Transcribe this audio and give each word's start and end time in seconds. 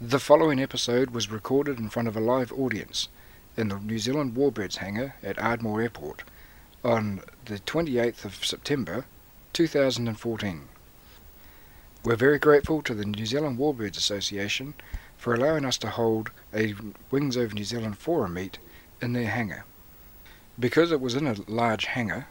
The 0.00 0.20
following 0.20 0.60
episode 0.60 1.12
was 1.12 1.30
recorded 1.30 1.78
in 1.78 1.88
front 1.88 2.06
of 2.06 2.18
a 2.18 2.20
live 2.20 2.52
audience 2.52 3.08
in 3.56 3.68
the 3.68 3.78
New 3.78 3.98
Zealand 3.98 4.34
Warbirds 4.34 4.76
hangar 4.76 5.14
at 5.22 5.40
Ardmore 5.40 5.80
Airport 5.80 6.22
on 6.84 7.22
the 7.46 7.60
28th 7.60 8.26
of 8.26 8.44
September 8.44 9.06
2014. 9.54 10.68
We're 12.04 12.14
very 12.14 12.38
grateful 12.38 12.82
to 12.82 12.92
the 12.92 13.06
New 13.06 13.24
Zealand 13.24 13.58
Warbirds 13.58 13.96
Association 13.96 14.74
for 15.16 15.32
allowing 15.32 15.64
us 15.64 15.78
to 15.78 15.88
hold 15.88 16.30
a 16.52 16.74
Wings 17.10 17.38
Over 17.38 17.54
New 17.54 17.64
Zealand 17.64 17.96
forum 17.96 18.34
meet 18.34 18.58
in 19.00 19.14
their 19.14 19.30
hangar. 19.30 19.64
Because 20.58 20.92
it 20.92 21.00
was 21.00 21.14
in 21.14 21.26
a 21.26 21.36
large 21.48 21.86
hangar, 21.86 22.26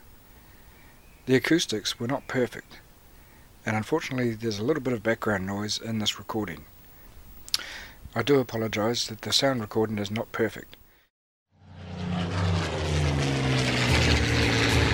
the 1.26 1.36
acoustics 1.36 2.00
were 2.00 2.06
not 2.06 2.28
perfect, 2.28 2.78
and 3.66 3.76
unfortunately 3.76 4.36
there's 4.36 4.60
a 4.60 4.64
little 4.64 4.84
bit 4.84 4.94
of 4.94 5.02
background 5.02 5.48
noise 5.48 5.82
in 5.82 5.98
this 5.98 6.20
recording. 6.20 6.66
I 8.18 8.24
do 8.24 8.40
apologise 8.40 9.08
that 9.08 9.22
the 9.22 9.34
sound 9.34 9.60
recording 9.60 10.00
is 10.00 10.10
not 10.10 10.32
perfect. 10.32 10.78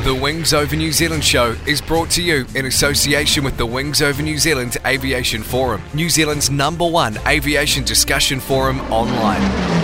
The 0.04 0.20
Wings 0.20 0.52
Over 0.52 0.76
New 0.76 0.92
Zealand 0.92 1.24
show 1.24 1.56
is 1.68 1.80
brought 1.80 2.10
to 2.12 2.24
you 2.24 2.48
in 2.56 2.66
association 2.66 3.44
with 3.44 3.58
the 3.58 3.66
Wings 3.68 4.02
Over 4.02 4.24
New 4.24 4.40
Zealand 4.40 4.78
Aviation 4.88 5.44
Forum, 5.44 5.84
New 5.94 6.10
Zealand's 6.10 6.50
number 6.50 6.88
one 6.88 7.20
aviation 7.28 7.84
discussion 7.84 8.40
forum 8.40 8.82
online. 8.92 9.81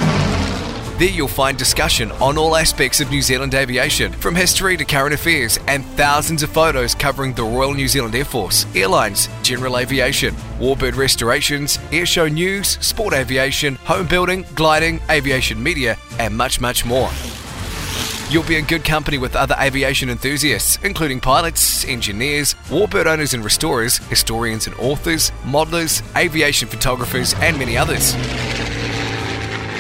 There 0.98 1.08
you'll 1.08 1.28
find 1.28 1.56
discussion 1.56 2.12
on 2.14 2.40
all 2.40 2.56
aspects 2.56 3.00
of 3.02 3.12
New 3.12 3.22
Zealand 3.22 3.54
aviation, 3.54 4.12
from 4.14 4.34
history 4.34 4.76
to 4.78 4.84
current 4.84 5.14
affairs, 5.14 5.60
and 5.68 5.86
thousands 5.86 6.42
of 6.42 6.50
photos 6.50 6.96
covering 6.96 7.34
the 7.34 7.44
Royal 7.44 7.76
New 7.76 7.88
Zealand 7.88 8.16
Air 8.16 8.26
Force, 8.26 8.66
airlines, 8.76 9.30
general 9.44 9.78
aviation, 9.78 10.34
warbird 10.60 10.96
restorations, 10.96 11.78
airshow 11.92 12.34
news, 12.34 12.80
sport 12.84 13.14
aviation, 13.14 13.76
home 13.76 14.08
building, 14.08 14.44
gliding, 14.56 15.00
aviation 15.12 15.62
media, 15.62 16.00
and 16.18 16.36
much, 16.36 16.60
much 16.60 16.84
more. 16.84 17.12
You'll 18.32 18.42
be 18.48 18.56
in 18.56 18.66
good 18.66 18.84
company 18.84 19.20
with 19.20 19.36
other 19.36 19.56
aviation 19.60 20.10
enthusiasts, 20.10 20.80
including 20.82 21.20
pilots, 21.20 21.86
engineers, 21.86 22.56
warbird 22.70 23.06
owners 23.06 23.36
and 23.36 23.44
restorers, 23.44 23.98
historians 24.10 24.66
and 24.66 24.76
authors, 24.80 25.32
modelers, 25.44 26.02
aviation 26.18 26.68
photographers, 26.68 27.36
and 27.36 27.56
many 27.60 27.78
others. 27.78 28.16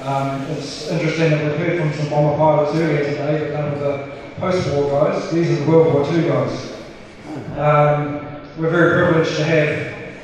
Um, 0.02 0.40
it's 0.50 0.88
interesting 0.88 1.30
that 1.30 1.44
we've 1.44 1.66
heard 1.66 1.80
from 1.80 1.92
some 1.92 2.08
bomber 2.08 2.36
pilots 2.36 2.74
earlier 2.74 3.04
today, 3.04 3.38
but 3.40 3.60
none 3.60 3.72
of 3.72 3.80
the 3.80 4.10
post-war 4.36 4.90
guys. 4.90 5.30
These 5.30 5.50
are 5.50 5.64
the 5.64 5.70
World 5.70 5.94
War 5.94 6.12
II 6.12 6.28
guys. 6.28 6.72
Um, 7.56 8.40
we're 8.58 8.70
very 8.70 9.04
privileged 9.04 9.36
to 9.36 9.44
have 9.44 10.18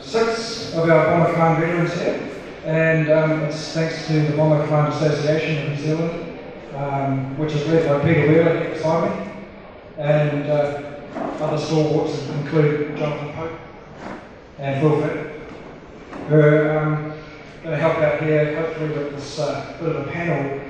six 0.00 0.74
of 0.74 0.88
our 0.90 1.06
Bomber 1.06 1.32
Command 1.32 1.64
veterans 1.64 1.94
here, 1.94 2.30
and 2.66 3.10
um, 3.10 3.30
it's 3.44 3.72
thanks 3.72 4.06
to 4.08 4.20
the 4.26 4.36
Bomber 4.36 4.66
Command 4.66 4.92
Association 4.92 5.62
of 5.62 5.68
New 5.70 5.84
Zealand, 5.84 6.38
um, 6.74 7.38
which 7.38 7.52
is 7.52 7.66
led 7.68 7.88
by 7.88 8.06
Peter 8.06 8.28
Wheeler 8.28 8.70
beside 8.70 9.26
me 9.26 9.30
and 10.00 10.50
uh, 10.50 10.89
other 11.14 11.58
stalwarts 11.58 12.18
include 12.28 12.96
Jonathan 12.96 13.32
Pope 13.32 13.58
and 14.58 14.80
Phil 14.80 15.00
who 16.28 16.40
are 16.40 16.78
um, 16.78 17.12
going 17.62 17.76
to 17.76 17.76
help 17.76 17.98
out 17.98 18.22
here, 18.22 18.56
hopefully 18.56 18.88
with 18.88 19.12
this 19.14 19.38
uh, 19.38 19.76
bit 19.80 19.88
of 19.88 20.06
a 20.06 20.10
panel, 20.10 20.60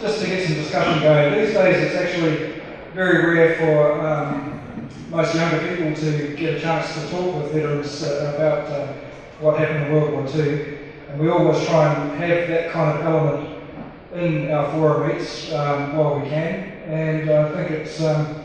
just 0.00 0.20
to 0.20 0.26
get 0.26 0.46
some 0.46 0.56
discussion 0.56 1.02
going. 1.02 1.34
These 1.34 1.54
days 1.54 1.84
it's 1.84 1.94
actually 1.94 2.62
very 2.94 3.34
rare 3.34 3.56
for 3.58 4.06
um, 4.06 4.88
most 5.10 5.34
younger 5.34 5.58
people 5.68 5.94
to 5.94 6.34
get 6.36 6.54
a 6.54 6.60
chance 6.60 6.94
to 6.94 7.10
talk 7.10 7.42
with 7.42 7.52
veterans 7.52 8.02
uh, 8.02 8.32
about 8.34 8.70
uh, 8.70 8.92
what 9.40 9.58
happened 9.58 9.86
in 9.86 9.92
World 9.92 10.12
War 10.12 10.26
II, 10.34 10.78
and 11.08 11.20
we 11.20 11.28
always 11.28 11.62
try 11.66 11.92
and 11.92 12.18
have 12.18 12.48
that 12.48 12.70
kind 12.70 12.98
of 12.98 13.04
element 13.04 13.58
in 14.14 14.50
our 14.50 14.70
forum 14.72 15.08
meets 15.08 15.52
um, 15.52 15.96
while 15.96 16.18
we 16.18 16.28
can, 16.28 16.64
and 16.86 17.30
I 17.30 17.52
think 17.52 17.70
it's 17.70 18.00
um, 18.02 18.41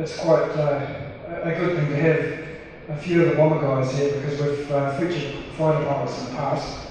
it's 0.00 0.18
quite 0.18 0.50
uh, 0.52 1.10
a 1.42 1.54
good 1.54 1.76
thing 1.76 1.88
to 1.90 1.96
have 1.96 2.98
a 2.98 3.00
few 3.02 3.22
of 3.22 3.30
the 3.30 3.36
bomber 3.36 3.60
guys 3.60 3.92
here 3.96 4.14
because 4.14 4.40
we've 4.40 4.72
uh, 4.72 4.98
featured 4.98 5.44
fighter 5.56 5.84
pilots 5.84 6.18
in 6.18 6.24
the 6.24 6.30
past. 6.32 6.88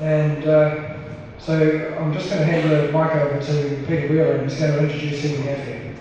And 0.00 0.46
uh, 0.46 0.96
so 1.38 1.96
I'm 2.00 2.12
just 2.12 2.28
going 2.28 2.40
to 2.40 2.46
hand 2.46 2.70
the 2.70 2.86
mic 2.86 3.14
over 3.14 3.40
to 3.40 3.84
Peter 3.86 4.08
Wheeler 4.08 4.32
and 4.32 4.50
he's 4.50 4.58
going 4.58 4.72
to 4.72 4.92
introduce 4.92 5.22
have 5.22 5.64
here. 5.64 5.94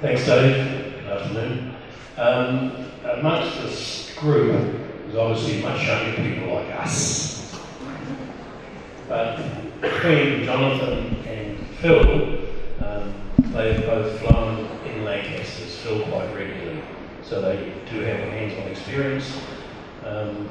Thanks, 0.00 0.24
Dave. 0.24 1.02
Good 1.02 1.12
afternoon. 1.12 1.74
Um, 2.16 2.86
amongst 3.04 3.60
this 3.60 4.14
group 4.18 4.80
is 5.08 5.14
obviously 5.14 5.62
much 5.62 5.86
younger 5.86 6.16
people 6.16 6.54
like 6.54 6.74
us. 6.80 7.54
But 9.08 9.36
between 9.80 10.44
Jonathan 10.44 11.16
and 11.26 11.66
Phil, 11.76 12.38
um, 12.84 13.14
they've 13.56 13.84
both 13.86 14.20
flown 14.20 14.66
in 14.86 15.04
Lancasters, 15.04 15.72
still 15.72 16.02
quite 16.08 16.34
regularly, 16.34 16.82
so 17.22 17.40
they 17.40 17.72
do 17.90 18.00
have 18.00 18.20
a 18.20 18.30
hands-on 18.30 18.68
experience. 18.68 19.40
Um, 20.04 20.48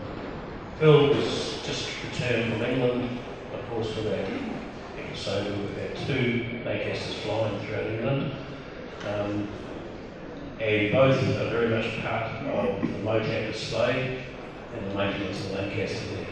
Phil 0.79 1.09
was 1.09 1.61
just 1.65 1.89
returned 2.03 2.53
from 2.53 2.63
England, 2.63 3.19
of 3.53 3.69
course, 3.69 3.93
for 3.93 4.01
that 4.01 4.27
episode. 4.97 5.57
We've 5.57 5.77
had 5.77 5.95
two 6.07 6.61
Lancasters 6.65 7.15
flying 7.19 7.59
throughout 7.59 7.85
England. 7.85 8.33
Um, 9.07 9.47
and 10.59 10.91
both 10.91 11.21
are 11.21 11.49
very 11.49 11.67
much 11.67 12.01
part 12.01 12.31
of 12.45 12.81
the 12.81 12.87
MOTAT 12.99 13.51
display 13.51 14.23
and 14.75 14.91
the 14.91 14.95
maintenance 14.95 15.45
of 15.45 15.51
Lancaster 15.51 16.15
there. 16.15 16.27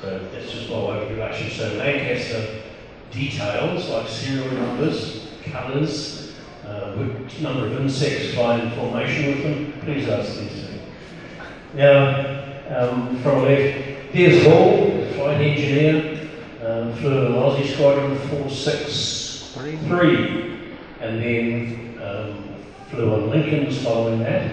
So 0.00 0.28
that's 0.32 0.50
just 0.50 0.70
by 0.70 0.78
way 0.78 0.96
of 0.96 1.02
introduction. 1.02 1.50
So 1.50 1.74
Lancaster 1.74 2.62
details 3.10 3.88
like 3.88 4.08
serial 4.08 4.50
numbers, 4.52 5.25
colours, 5.50 6.32
uh, 6.64 6.92
which 6.94 7.40
number 7.40 7.66
of 7.66 7.72
insects 7.80 8.34
fly 8.34 8.60
in 8.60 8.70
formation 8.72 9.26
with 9.26 9.42
them. 9.42 9.72
Please 9.82 10.08
ask 10.08 10.38
these 10.38 10.52
two. 10.52 10.78
Now, 11.74 12.46
um, 12.68 13.18
from 13.22 13.44
left, 13.44 13.78
here's 14.12 14.44
Hall, 14.44 14.90
flight 15.14 15.40
engineer, 15.40 16.28
um, 16.64 16.92
flew 16.94 17.26
an 17.26 17.32
Aussie 17.34 17.72
Squadron 17.74 18.16
463, 18.28 20.74
and 21.00 21.22
then 21.22 21.98
um, 22.02 22.44
flew 22.90 23.14
on 23.14 23.30
Lincolns 23.30 23.78
following 23.82 24.18
that. 24.20 24.50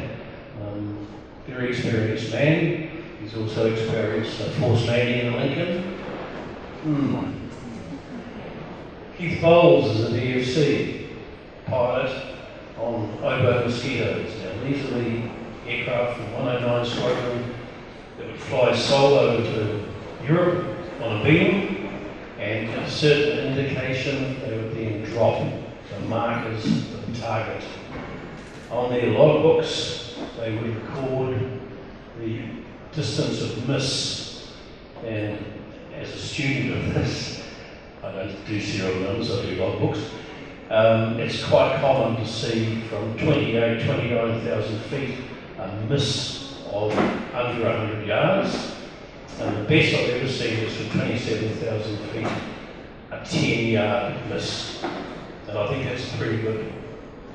Um, 0.61 1.07
very 1.47 1.69
experienced 1.69 2.31
man. 2.31 2.89
He's 3.21 3.35
also 3.35 3.71
experienced 3.71 4.39
a 4.41 4.49
force 4.51 4.85
landing 4.87 5.27
in 5.27 5.33
Lincoln. 5.33 5.83
Hmm. 6.83 7.42
Keith 9.23 9.41
Boles 9.41 9.89
is 9.89 10.11
a 10.11 10.19
DFC 10.19 11.07
pilot 11.65 12.35
on 12.77 13.09
Oboe 13.21 13.63
Mosquitoes. 13.63 14.35
Now, 14.43 14.65
these 14.65 14.83
are 14.83 14.99
the 14.99 15.29
aircraft 15.65 16.17
from 16.17 16.33
109 16.33 16.85
Squadron 16.85 17.55
that 18.17 18.27
would 18.27 18.37
fly 18.37 18.75
solo 18.75 19.37
to 19.41 19.85
Europe 20.27 20.77
on 21.01 21.21
a 21.21 21.23
beam 21.23 21.87
and 22.37 22.69
a 22.71 22.91
certain 22.91 23.57
indication 23.57 24.41
they 24.41 24.57
would 24.57 24.75
then 24.75 25.03
drop 25.05 25.39
the 25.39 25.99
markers 26.09 26.65
of 26.65 27.13
the 27.13 27.21
target. 27.21 27.63
On 28.71 28.89
their 28.89 29.05
logbooks, 29.05 30.17
they 30.35 30.53
would 30.53 30.75
record 30.75 31.61
the 32.19 32.41
distance 32.91 33.41
of 33.41 33.69
miss 33.69 34.51
and 35.05 35.45
as 35.95 36.09
a 36.09 36.19
student 36.19 36.75
of 36.75 36.93
this, 36.93 37.42
I 38.03 38.11
don't 38.11 38.45
do 38.45 38.59
serial 38.59 38.99
numbers, 38.99 39.31
I 39.31 39.45
do 39.45 39.57
logbooks. 39.57 40.09
Um, 40.69 41.19
it's 41.19 41.41
quite 41.45 41.79
common 41.79 42.17
to 42.17 42.27
see 42.27 42.81
from 42.89 43.17
28, 43.17 43.85
29,000 43.85 44.79
feet 44.81 45.19
a 45.57 45.71
miss 45.87 46.57
of 46.69 46.91
under 47.33 47.63
100 47.63 48.05
yards. 48.05 48.75
And 49.39 49.57
the 49.57 49.69
best 49.69 49.95
I've 49.95 50.09
ever 50.09 50.27
seen 50.27 50.59
is 50.59 50.75
from 50.75 50.99
27,000 50.99 51.97
feet, 52.09 52.27
a 53.11 53.23
10 53.23 53.67
yard 53.67 54.15
miss. 54.29 54.83
And 55.47 55.57
I 55.57 55.67
think 55.69 55.85
that's 55.85 56.13
a 56.13 56.17
pretty 56.17 56.41
good 56.41 56.73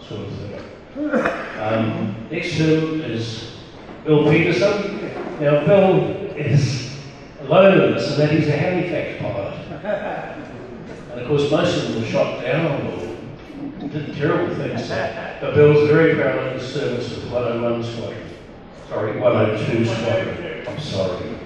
sort 0.06 0.26
of 0.26 0.32
thing. 0.34 1.60
Um, 1.60 2.26
next 2.30 2.56
to 2.58 2.64
him 2.64 3.00
is 3.00 3.56
Bill 4.04 4.30
Petersen. 4.30 5.10
Now, 5.40 5.64
Bill 5.64 6.10
is 6.36 6.94
alone 7.40 7.80
in 7.80 7.94
this, 7.94 8.16
that 8.18 8.30
he's 8.32 8.48
a 8.48 8.52
Halifax 8.52 9.22
pilot. 9.22 10.44
And 11.18 11.26
of 11.26 11.36
course, 11.36 11.50
most 11.50 11.76
of 11.76 11.92
them 11.92 12.00
were 12.00 12.08
shot 12.08 12.40
down 12.42 12.86
or 12.86 13.88
did 13.88 14.14
terrible 14.14 14.54
things. 14.54 14.88
But 14.88 15.52
Bill's 15.52 15.88
very 15.88 16.14
proud 16.14 16.38
of 16.38 16.60
his 16.60 16.72
service 16.72 17.10
with 17.10 17.32
101 17.32 17.82
Squadron. 17.82 18.28
Sorry, 18.88 19.20
102 19.20 19.84
Squadron. 19.84 20.68
I'm 20.68 20.78
sorry. 20.78 21.36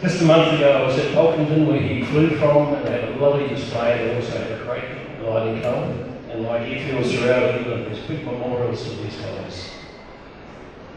Just 0.00 0.20
a 0.20 0.24
month 0.24 0.52
ago, 0.52 0.82
I 0.82 0.82
was 0.82 0.98
at 0.98 1.14
Pocklington 1.14 1.68
where 1.68 1.80
he 1.80 2.04
flew 2.06 2.30
from 2.30 2.74
and 2.74 2.88
had 2.88 3.04
a 3.04 3.16
lovely 3.18 3.46
display. 3.46 3.98
They 3.98 4.16
also 4.16 4.36
had 4.36 4.50
a 4.50 4.64
great 4.64 5.20
gliding 5.20 5.60
club. 5.60 5.90
And 6.30 6.42
like 6.42 6.62
airfields 6.62 7.16
throughout 7.16 7.54
England, 7.54 7.86
there's 7.86 8.04
big 8.08 8.24
memorials 8.26 8.82
to 8.82 8.90
these 8.96 9.14
guys. 9.14 9.70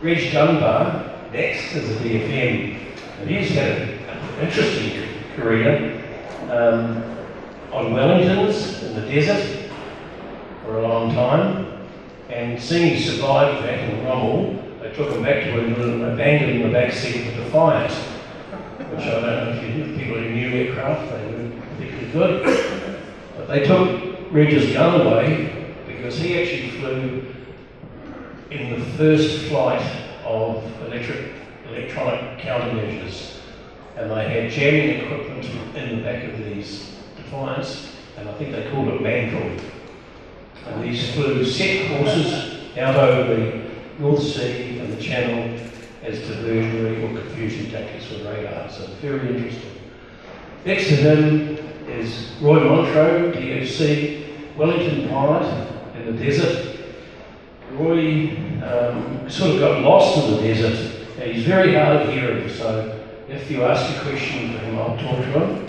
Reg 0.01 0.33
Dunbar, 0.33 1.29
next, 1.31 1.75
is 1.75 1.87
a 1.87 1.99
DFM. 1.99 2.95
And 3.21 3.29
he's 3.29 3.51
had 3.51 3.81
an 3.81 4.39
interesting 4.39 5.07
career 5.35 6.03
um, 6.49 7.16
on 7.71 7.93
Wellingtons 7.93 8.83
in 8.83 8.95
the 8.95 9.01
desert 9.01 9.71
for 10.63 10.79
a 10.79 10.87
long 10.87 11.13
time. 11.13 11.65
And 12.29 12.61
seeing 12.61 12.95
he 12.95 13.01
survived 13.01 13.63
that 13.63 13.89
in 13.89 14.05
Rommel, 14.05 14.63
they 14.81 14.93
took 14.93 15.11
him 15.11 15.23
back 15.23 15.43
to 15.43 15.65
England 15.65 16.03
and 16.03 16.13
abandoned 16.13 16.51
him 16.51 16.61
in 16.61 16.67
the 16.67 16.73
back 16.73 16.91
seat 16.91 17.27
of 17.27 17.37
the 17.37 17.43
Defiant, 17.43 17.91
which 17.91 19.01
I 19.01 19.11
don't 19.11 19.21
know 19.21 19.49
if 19.51 19.77
you 19.77 19.97
people 19.97 20.17
who 20.17 20.29
knew 20.29 20.49
aircraft, 20.49 21.11
they 21.11 21.25
were 21.25 21.61
particularly 21.75 22.11
good. 22.11 22.99
But 23.35 23.47
they 23.47 23.65
took 23.65 24.31
Reg's 24.31 24.73
gun 24.73 25.01
away 25.01 25.75
because 25.87 26.17
he 26.17 26.41
actually 26.41 26.69
flew 26.79 27.33
in 28.51 28.79
the 28.79 28.85
first 28.97 29.47
flight 29.47 29.85
of 30.25 30.63
electric, 30.85 31.31
electronic 31.69 32.39
countermeasures. 32.39 33.39
And 33.95 34.11
they 34.11 34.41
had 34.41 34.51
jamming 34.51 35.05
equipment 35.05 35.45
in 35.75 35.97
the 35.97 36.03
back 36.03 36.23
of 36.25 36.37
these 36.37 36.97
Defiants, 37.27 37.91
and 38.17 38.29
I 38.29 38.33
think 38.33 38.51
they 38.51 38.69
called 38.71 38.87
it 38.87 39.01
Mandrel. 39.01 39.61
And 40.65 40.83
these 40.83 41.13
flew 41.13 41.43
set 41.45 41.89
courses 41.89 42.77
out 42.77 42.95
over 42.95 43.35
the 43.35 43.69
North 43.99 44.21
Sea 44.21 44.79
and 44.79 44.93
the 44.93 45.01
Channel 45.01 45.59
as 46.03 46.19
diversionary 46.19 47.03
or 47.03 47.21
confusion 47.21 47.69
tactics 47.69 48.09
with 48.09 48.25
radar. 48.25 48.69
So 48.69 48.87
very 49.01 49.35
interesting. 49.35 49.71
Next 50.65 50.87
to 50.87 50.95
him 50.95 51.57
is 51.87 52.33
Roy 52.41 52.59
Montrowe, 52.59 53.33
DFC, 53.33 54.55
Wellington 54.55 55.09
pilot 55.09 55.69
in 55.95 56.15
the 56.15 56.23
desert. 56.23 56.77
Roy 57.73 58.37
um, 58.63 59.29
sort 59.29 59.55
of 59.55 59.59
got 59.59 59.81
lost 59.81 60.17
in 60.17 60.35
the 60.35 60.41
desert. 60.41 60.93
And 61.19 61.31
he's 61.31 61.45
very 61.45 61.75
hard 61.75 62.07
of 62.07 62.13
hearing, 62.13 62.49
so 62.49 63.03
if 63.27 63.49
you 63.51 63.63
ask 63.63 63.95
a 63.97 64.01
question 64.03 64.53
for 64.53 64.59
him, 64.59 64.79
I'll 64.79 64.97
talk 64.97 65.17
to 65.17 65.39
him. 65.39 65.67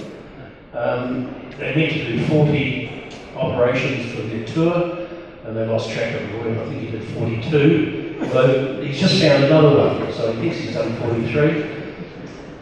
Um, 0.74 1.47
they 1.58 1.74
need 1.74 1.90
to 1.90 2.16
do 2.16 2.24
40 2.26 3.10
operations 3.36 4.14
for 4.14 4.22
their 4.22 4.46
tour, 4.46 5.08
and 5.44 5.56
they 5.56 5.66
lost 5.66 5.90
track 5.90 6.14
of 6.14 6.34
Roy. 6.34 6.60
I 6.60 6.64
think 6.68 6.80
he 6.82 6.90
did 6.90 7.08
42. 7.14 8.18
Although 8.20 8.80
he's 8.82 8.98
just 8.98 9.20
found 9.20 9.44
another 9.44 9.76
one, 9.76 10.12
so 10.12 10.32
he 10.32 10.40
thinks 10.40 10.58
he's 10.58 10.74
done 10.74 10.94
43. 10.96 11.78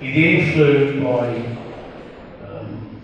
He 0.00 0.12
then 0.12 0.52
flew 0.52 1.02
by 1.02 1.28
um, 2.48 3.00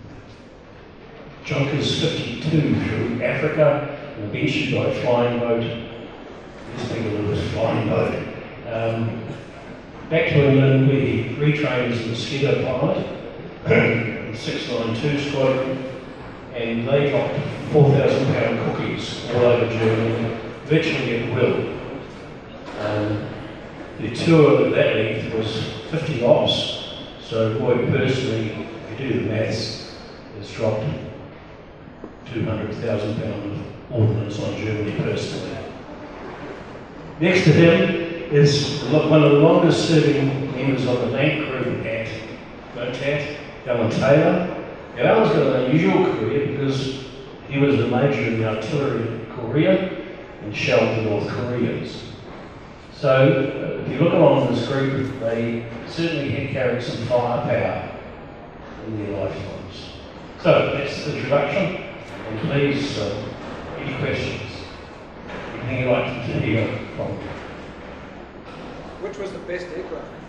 Junkers 1.43 2.01
52 2.01 2.49
through 2.49 3.23
Africa, 3.23 4.15
and 4.17 4.35
eventually 4.35 4.77
by 4.77 4.93
flying 5.01 5.39
boat. 5.39 5.89
This 6.77 6.87
thing 6.87 7.27
was 7.29 7.39
a 7.39 7.49
flying 7.49 7.87
boat. 7.87 8.15
Um, 8.67 9.21
back 10.09 10.29
to 10.29 10.49
England, 10.49 10.87
where 10.87 10.99
he 10.99 11.35
retrained 11.35 11.91
as 11.91 12.05
a 12.05 12.09
mosquito 12.09 12.63
pilot, 12.65 13.05
692 14.35 15.29
Squadron, 15.29 15.77
and 16.53 16.87
they 16.87 17.09
dropped 17.09 17.39
4,000 17.71 18.25
pound 18.33 18.77
cookies 18.77 19.25
all 19.31 19.45
over 19.45 19.67
Germany, 19.71 20.37
virtually 20.65 21.23
at 21.23 21.35
will. 21.35 21.79
Um, 22.79 23.29
the 23.99 24.15
tour 24.15 24.65
of 24.65 24.71
that 24.71 24.95
length 24.95 25.33
was 25.33 25.63
50 25.91 26.21
knots, 26.21 26.93
so 27.21 27.57
boy, 27.59 27.85
personally, 27.87 28.67
if 28.91 28.99
you 28.99 29.09
do 29.09 29.19
the 29.21 29.29
maths, 29.29 29.95
has 30.37 30.51
dropped 30.51 30.85
200,000 32.33 33.21
pound 33.21 33.51
of 33.51 33.91
ordnance 33.91 34.39
on 34.39 34.57
Germany 34.57 34.95
personally. 34.97 35.57
Next 37.19 37.43
to 37.45 37.51
him 37.53 38.33
is 38.33 38.81
one 38.85 39.23
of 39.23 39.31
the 39.31 39.37
longest 39.37 39.87
serving 39.87 40.51
members 40.55 40.87
of 40.87 40.99
the 40.99 41.07
land 41.07 41.47
crew 41.47 41.81
at 41.83 42.09
MOTAT, 42.75 43.37
Alan 43.65 43.89
Taylor. 43.89 44.65
Alan's 44.97 45.29
got 45.29 45.47
an 45.47 45.65
unusual 45.65 46.05
career 46.05 46.47
because 46.47 47.05
he 47.47 47.59
was 47.59 47.75
a 47.79 47.87
major 47.87 48.21
in 48.21 48.39
the 48.39 48.49
artillery 48.49 49.07
in 49.07 49.25
Korea 49.35 50.03
and 50.41 50.55
shelled 50.55 50.97
the 50.97 51.09
North 51.09 51.27
Koreans. 51.29 52.03
So, 52.93 53.09
uh, 53.09 53.81
if 53.83 53.91
you 53.91 53.99
look 53.99 54.13
along 54.13 54.53
this 54.53 54.67
group, 54.67 55.19
they 55.19 55.65
certainly 55.87 56.29
had 56.29 56.49
carried 56.51 56.83
some 56.83 57.05
firepower 57.07 57.89
in 58.87 58.97
their 58.97 59.25
lifetimes. 59.25 59.93
So, 60.41 60.77
that's 60.77 61.05
the 61.05 61.15
introduction, 61.15 61.83
and 62.29 62.39
please, 62.41 62.99
uh, 62.99 63.25
any 63.79 63.93
questions? 63.97 64.41
Anything 65.53 65.79
you'd 65.79 65.91
like 65.91 66.05
to 66.05 66.39
hear 66.39 66.67
from 66.95 67.11
Which 69.01 69.17
was 69.17 69.31
the 69.31 69.39
best 69.39 69.67
aircraft? 69.75 70.22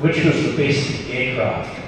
Which 0.00 0.24
was 0.24 0.34
the 0.42 0.56
best 0.56 1.08
aircraft? 1.10 1.78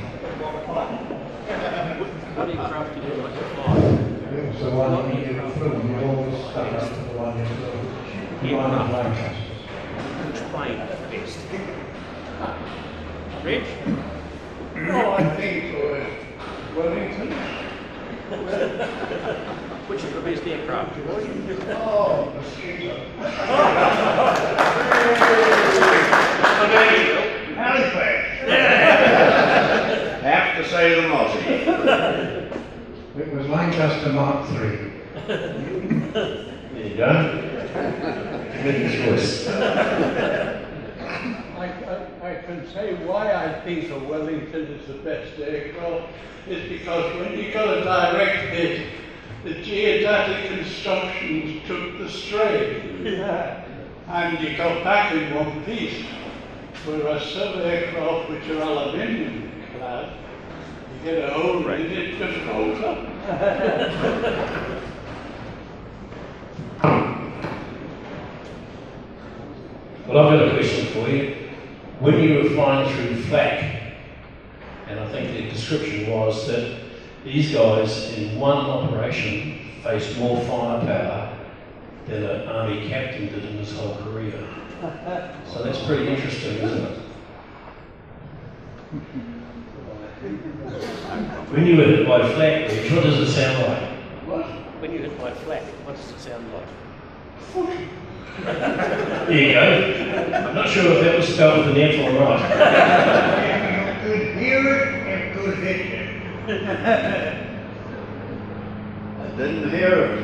What 2.37 2.49
aircraft 2.49 2.95
did 2.95 3.05
you 3.05 3.15
like 3.23 3.35
to 3.35 3.45
fly? 3.55 3.77
It 3.79 4.45
was 4.53 4.61
the 4.63 4.71
one 4.71 5.17
you 5.17 5.25
did 5.25 5.37
the 5.37 5.49
film, 5.51 5.91
you 5.91 5.97
always 6.07 6.37
stuck 6.51 6.73
up 6.75 6.89
to 6.89 6.95
the 6.95 7.19
one 7.19 7.39
you 7.39 7.45
flew. 7.45 8.49
You 8.49 8.57
won 8.57 8.71
the 8.73 8.79
plane 8.85 9.13
trust. 9.17 9.41
Which 10.27 10.41
plane 10.53 10.79
best? 11.11 11.39
Rich? 13.43 13.71
No, 14.77 15.13
I 15.13 15.19
think 15.37 15.75
uh, 15.75 15.79
it 15.79 15.83
was 15.97 16.07
Wellington. 16.77 17.31
Which 19.89 20.03
is 20.05 20.13
the 20.13 20.21
best 20.21 20.47
aircraft? 20.47 20.99
Oh, 21.71 22.33
mosquito. 22.37 22.95
Halifax. 27.55 28.25
Have 30.23 30.57
to 30.57 30.69
say 30.69 30.95
the 31.01 31.09
Mozzie. 31.09 31.47
We 33.15 33.23
It 33.23 33.33
was 33.33 33.44
Lancaster 33.55 34.13
Mark 34.13 34.51
III. 34.51 34.91
There 35.29 36.89
you 36.89 36.97
go. 36.97 37.13
Good 38.65 38.91
choice. 38.91 39.49
I, 39.49 40.61
I, 41.57 42.31
I 42.31 42.43
can 42.43 42.67
say 42.73 42.95
why 43.07 43.33
I 43.33 43.61
think 43.61 43.93
a 43.93 43.99
Wellington 44.01 44.63
is 44.63 44.89
the 44.89 44.95
best 44.95 45.39
aircraft 45.39 46.13
is 46.49 46.69
because 46.69 47.15
when 47.21 47.39
you 47.39 47.53
got 47.53 47.79
a 47.79 47.85
direct 47.85 48.55
hit, 48.57 48.89
the 49.45 49.55
geodetic 49.63 50.51
constructions 50.51 51.65
took 51.69 51.99
the 51.99 52.09
strain. 52.09 53.07
and 54.09 54.41
you 54.41 54.57
got 54.57 54.83
back 54.83 55.13
in 55.13 55.33
one 55.33 55.65
piece. 55.65 56.05
Whereas 56.85 57.25
some 57.31 57.61
aircraft 57.61 58.31
which 58.31 58.51
are 58.51 58.63
aluminium 58.63 59.53
clad, 59.77 60.13
you 60.93 61.05
get 61.09 61.31
a 61.31 61.33
hole 61.35 61.69
in 61.69 61.81
it, 61.83 61.93
it 61.93 62.19
just 62.19 62.45
rolls 62.49 62.81
up. 62.83 63.14
Well, 70.07 70.19
I've 70.19 70.39
got 70.39 70.49
a 70.49 70.51
question 70.51 70.87
for 70.93 71.09
you. 71.09 71.49
When 71.99 72.21
you 72.21 72.35
were 72.35 72.51
flying 72.51 72.95
through 72.95 73.23
flak, 73.23 73.95
and 74.87 75.01
I 75.01 75.11
think 75.11 75.33
the 75.33 75.49
description 75.49 76.11
was 76.11 76.47
that 76.47 76.83
these 77.25 77.55
guys 77.55 78.13
in 78.13 78.39
one 78.39 78.59
operation 78.59 79.61
faced 79.83 80.19
more 80.19 80.39
firepower 80.43 81.39
than 82.07 82.23
an 82.23 82.47
army 82.49 82.87
captain 82.87 83.29
did 83.29 83.47
in 83.47 83.57
his 83.57 83.75
whole 83.75 83.97
career. 83.97 84.47
So 85.47 85.63
that's 85.63 85.83
pretty 85.87 86.09
interesting, 86.09 86.57
isn't 86.59 86.85
it? 86.85 86.99
When 90.25 91.67
you 91.67 91.77
were 91.77 91.85
hit 91.85 92.09
by 92.09 92.21
flat, 92.33 92.71
Rich, 92.71 92.91
what 92.93 93.05
does 93.05 93.19
it 93.19 93.31
sound 93.31 93.59
like? 93.69 93.89
What? 94.27 94.47
When 94.81 94.93
you 94.93 95.01
hit 95.01 95.19
by 95.19 95.33
flat, 95.33 95.63
what 95.85 95.97
does 95.97 96.11
it 96.11 96.19
sound 96.19 96.47
like? 96.53 96.69
There 98.35 99.31
you 99.31 99.53
go. 99.53 99.61
I'm 100.35 100.55
not 100.57 100.69
sure 100.69 100.93
if 100.93 101.05
that 101.05 101.17
was 101.19 101.29
spelled 101.29 101.67
with 101.67 101.77
an 101.77 101.83
F 101.83 101.95
or 102.01 102.13
not. 102.19 102.41
You 104.03 104.11
could 104.11 104.37
hear 104.37 104.61
it 104.75 104.89
and 105.07 105.39
could 105.39 105.59
hit 105.59 105.81
it. 105.87 106.09
I 109.21 109.23
didn't 109.37 109.71
hear 109.71 109.93
it. 110.05 110.19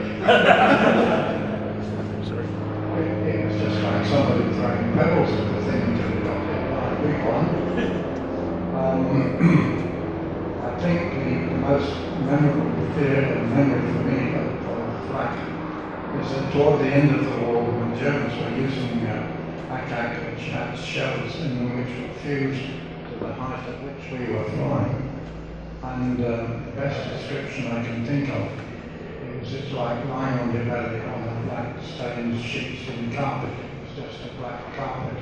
It, 2.91 3.07
it 3.29 3.47
was 3.47 3.57
just 3.63 3.79
like 3.83 4.03
somebody 4.07 4.45
throwing 4.55 4.93
pebbles 4.95 5.31
at 5.31 5.37
the 5.55 5.61
thing 5.71 5.83
until 5.83 6.11
it 6.11 6.25
got 6.25 6.39
hit 6.47 6.63
by 6.73 6.85
a 6.91 6.93
big 7.01 7.19
one. 7.25 7.47
Um, 8.75 9.01
I 9.41 9.87
think 10.81 11.51
the 11.51 11.57
most 11.57 11.93
memorable 12.25 12.71
of 12.71 13.49
memory 13.53 13.81
for 13.93 14.03
me 14.09 14.35
of, 14.35 14.49
of 14.69 15.07
flak 15.09 15.35
is 16.21 16.31
that 16.33 16.53
toward 16.53 16.81
the 16.81 16.87
end 16.87 17.15
of 17.15 17.25
the 17.25 17.47
war, 17.47 17.63
when 17.63 17.99
Germans 17.99 18.35
were 18.35 18.57
using 18.57 19.07
uh, 19.07 19.31
shells 20.91 21.37
in 21.37 21.77
which 21.77 21.93
were 22.01 22.15
fused 22.21 22.67
to 23.11 23.25
the 23.25 23.33
height 23.35 23.69
at 23.69 23.79
which 23.85 24.11
we 24.11 24.35
were 24.35 24.45
flying. 24.51 25.21
And 25.83 26.19
uh, 26.19 26.31
the 26.67 26.73
best 26.75 26.99
description 27.11 27.69
I 27.69 27.85
can 27.85 28.05
think 28.05 28.29
of 28.29 28.51
is 29.43 29.55
it's 29.55 29.73
like 29.73 30.05
lying 30.07 30.39
on 30.41 30.55
your 30.55 30.65
belly 30.65 31.01
on 31.01 31.23
a 31.23 31.47
black 31.47 31.77
stained 31.85 32.43
sheets 32.43 32.89
in 32.89 33.15
carpet. 33.15 33.55
It's 33.85 33.95
just 34.01 34.31
a 34.31 34.35
black 34.41 34.75
carpet. 34.75 35.17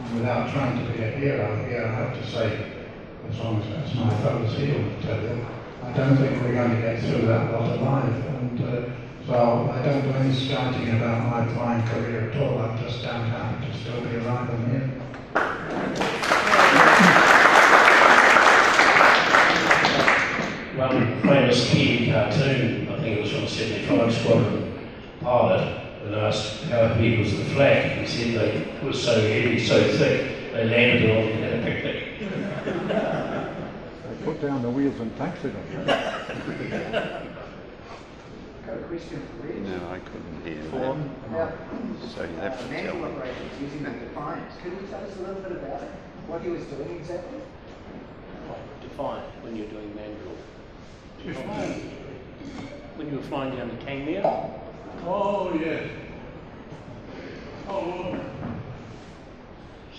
And 0.00 0.14
without 0.16 0.50
trying 0.52 0.84
to 0.84 0.92
be 0.92 1.02
a 1.04 1.10
hero 1.12 1.68
here, 1.68 1.86
I 1.86 1.94
have 1.94 2.20
to 2.20 2.26
say, 2.26 2.79
as 3.30 3.38
long 3.38 3.62
as 3.62 3.68
that's 3.68 3.94
my 3.94 4.10
to 4.10 5.02
tell 5.02 5.20
I 5.82 5.92
don't 5.92 6.16
think 6.16 6.42
we're 6.42 6.54
going 6.54 6.74
to 6.74 6.80
get 6.80 7.00
through 7.00 7.26
that 7.26 7.52
lot 7.52 7.78
alive. 7.78 8.26
And 8.26 8.60
uh, 8.60 8.90
so 9.26 9.70
I 9.72 9.82
don't 9.82 10.02
do 10.02 10.10
any 10.10 10.34
scouting 10.34 10.88
about 10.90 11.26
my 11.30 11.54
flying 11.54 11.86
career 11.88 12.30
at 12.30 12.42
all. 12.42 12.58
I'm 12.58 12.78
just 12.82 13.02
damn 13.02 13.24
happy 13.26 13.66
to 13.66 13.78
still 13.78 14.00
be 14.00 14.16
alive 14.16 14.50
and 14.50 14.70
here. 14.70 14.90
one 20.76 21.22
famous 21.22 21.70
Kiwi 21.70 22.10
cartoon, 22.10 22.88
I 22.88 23.00
think 23.00 23.18
it 23.18 23.22
was 23.22 23.32
from 23.32 23.46
75 23.46 24.14
Squadron 24.14 24.88
pilot, 25.20 25.78
when 26.02 26.14
asked 26.14 26.64
how 26.64 26.88
heavy 26.88 27.18
was 27.18 27.36
the 27.36 27.44
flak. 27.44 27.98
he 27.98 28.06
said 28.06 28.34
they 28.34 28.86
were 28.86 28.92
so 28.92 29.20
heavy, 29.20 29.58
so 29.64 29.82
thick, 29.98 30.39
they 30.52 30.64
landed 30.64 31.02
it 31.02 31.10
on 31.10 31.22
and 31.42 31.54
a 31.54 31.56
picnic. 31.70 31.96
They 34.08 34.16
put 34.24 34.40
down 34.42 34.62
the 34.62 34.70
wheels 34.70 34.98
and 35.00 35.16
taxied 35.16 35.52
them. 35.54 35.86
Got 38.66 38.76
a 38.76 38.82
question 38.88 39.22
for 39.40 39.46
Reg. 39.46 39.62
No, 39.64 39.88
I 39.90 39.98
couldn't 40.00 40.42
hear 40.44 40.62
For? 40.70 40.96
that. 41.32 41.52
So 42.14 42.22
you 42.24 42.36
have 42.36 42.52
Uh, 42.52 42.56
to 42.56 42.62
tell 42.62 42.68
manual 42.70 42.94
me. 42.96 43.02
operations 43.04 43.52
using 43.60 43.82
the 43.84 43.90
Defiants. 43.90 44.54
Could 44.62 44.72
you 44.72 44.78
tell 44.90 45.02
us 45.04 45.16
a 45.16 45.20
little 45.22 45.42
bit 45.42 45.52
about 45.52 45.82
it? 45.82 45.90
What 46.26 46.42
he 46.42 46.48
was 46.50 46.64
doing 46.64 46.90
exactly? 46.98 47.40
Define 48.82 49.22
when 49.42 49.56
you're 49.56 49.68
doing 49.68 49.94
manual. 49.94 50.36
Define. 51.24 51.80
When 52.96 53.08
you 53.10 53.16
were 53.16 53.22
flying 53.22 53.56
down 53.56 53.68
the 53.68 53.76
Tangmere, 53.84 54.24
Oh, 55.06 55.52
yes. 55.58 55.88
Oh, 57.68 58.14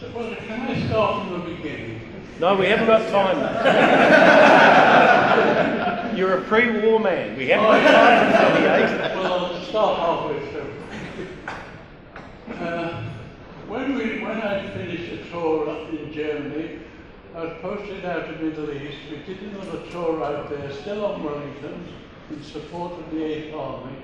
so, 0.01 0.09
well, 0.15 0.35
can 0.35 0.61
I 0.61 0.87
start 0.87 1.27
from 1.27 1.39
the 1.39 1.45
beginning? 1.55 2.01
No, 2.39 2.55
we 2.55 2.65
haven't 2.65 2.87
got 2.87 3.07
time. 3.11 3.37
You're 6.17 6.39
a 6.39 6.41
pre-war 6.41 6.99
man. 6.99 7.37
We 7.37 7.47
haven't 7.49 7.83
got 7.83 7.91
time 7.91 8.31
for 8.31 8.37
78. 8.59 9.15
Well, 9.15 9.33
I'll 9.33 9.63
start 9.63 9.99
halfway 9.99 10.39
through. 10.49 10.73
Uh, 12.55 13.03
when, 13.67 13.93
we, 13.95 14.23
when 14.23 14.41
I 14.41 14.67
finished 14.71 15.13
a 15.13 15.29
tour 15.29 15.69
up 15.69 15.87
in 15.89 16.11
Germany, 16.11 16.79
I 17.35 17.43
was 17.43 17.53
posted 17.61 18.03
out 18.03 18.25
to 18.25 18.43
Middle 18.43 18.71
East. 18.71 18.97
We 19.11 19.17
did 19.31 19.43
another 19.53 19.83
tour 19.91 20.23
out 20.23 20.49
there, 20.49 20.71
still 20.73 21.05
on 21.05 21.23
Wellington, 21.23 21.85
in 22.31 22.43
support 22.43 22.93
of 22.93 23.11
the 23.11 23.17
8th 23.17 23.55
Army. 23.55 23.95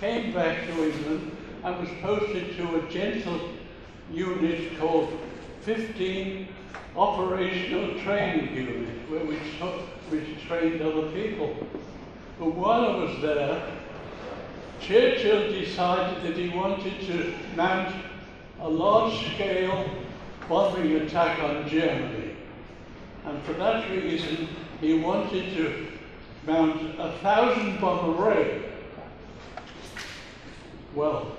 Came 0.00 0.34
back 0.34 0.66
to 0.66 0.84
England 0.84 1.34
and 1.64 1.80
was 1.80 1.88
posted 2.02 2.58
to 2.58 2.76
a 2.76 2.82
gentle 2.90 3.40
unit 4.12 4.78
called 4.78 5.18
15 5.66 6.46
Operational 6.96 8.00
Training 8.04 8.54
units 8.54 9.10
where 9.10 9.24
we, 9.24 9.36
took, 9.58 9.80
trained 10.46 10.80
other 10.80 11.10
people. 11.10 11.56
But 12.38 12.54
while 12.54 12.84
I 12.84 12.96
was 12.98 13.20
there, 13.20 13.60
Churchill 14.80 15.50
decided 15.50 16.22
that 16.22 16.36
he 16.38 16.50
wanted 16.50 17.00
to 17.08 17.34
mount 17.56 17.92
a 18.60 18.68
large-scale 18.68 19.90
bombing 20.48 20.92
attack 20.98 21.42
on 21.42 21.68
Germany. 21.68 22.36
And 23.24 23.42
for 23.42 23.54
that 23.54 23.90
reason, 23.90 24.48
he 24.80 25.00
wanted 25.00 25.52
to 25.56 25.88
mount 26.46 26.80
a 27.00 27.18
thousand 27.22 27.80
bomb 27.80 28.16
array. 28.16 28.70
Well, 30.94 31.32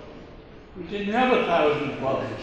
we 0.75 0.83
didn't 0.83 1.13
have 1.13 1.31
a 1.31 1.45
thousand 1.45 2.01
bombs. 2.01 2.41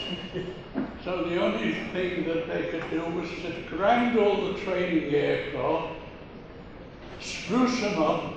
So 1.04 1.22
the 1.24 1.38
only 1.38 1.74
thing 1.92 2.24
that 2.24 2.48
they 2.48 2.68
could 2.70 2.88
do 2.88 3.04
was 3.04 3.28
to 3.28 3.62
ground 3.68 4.18
all 4.18 4.46
the 4.46 4.58
training 4.60 5.14
aircraft, 5.14 6.00
spruce 7.20 7.78
them 7.82 8.02
up, 8.02 8.32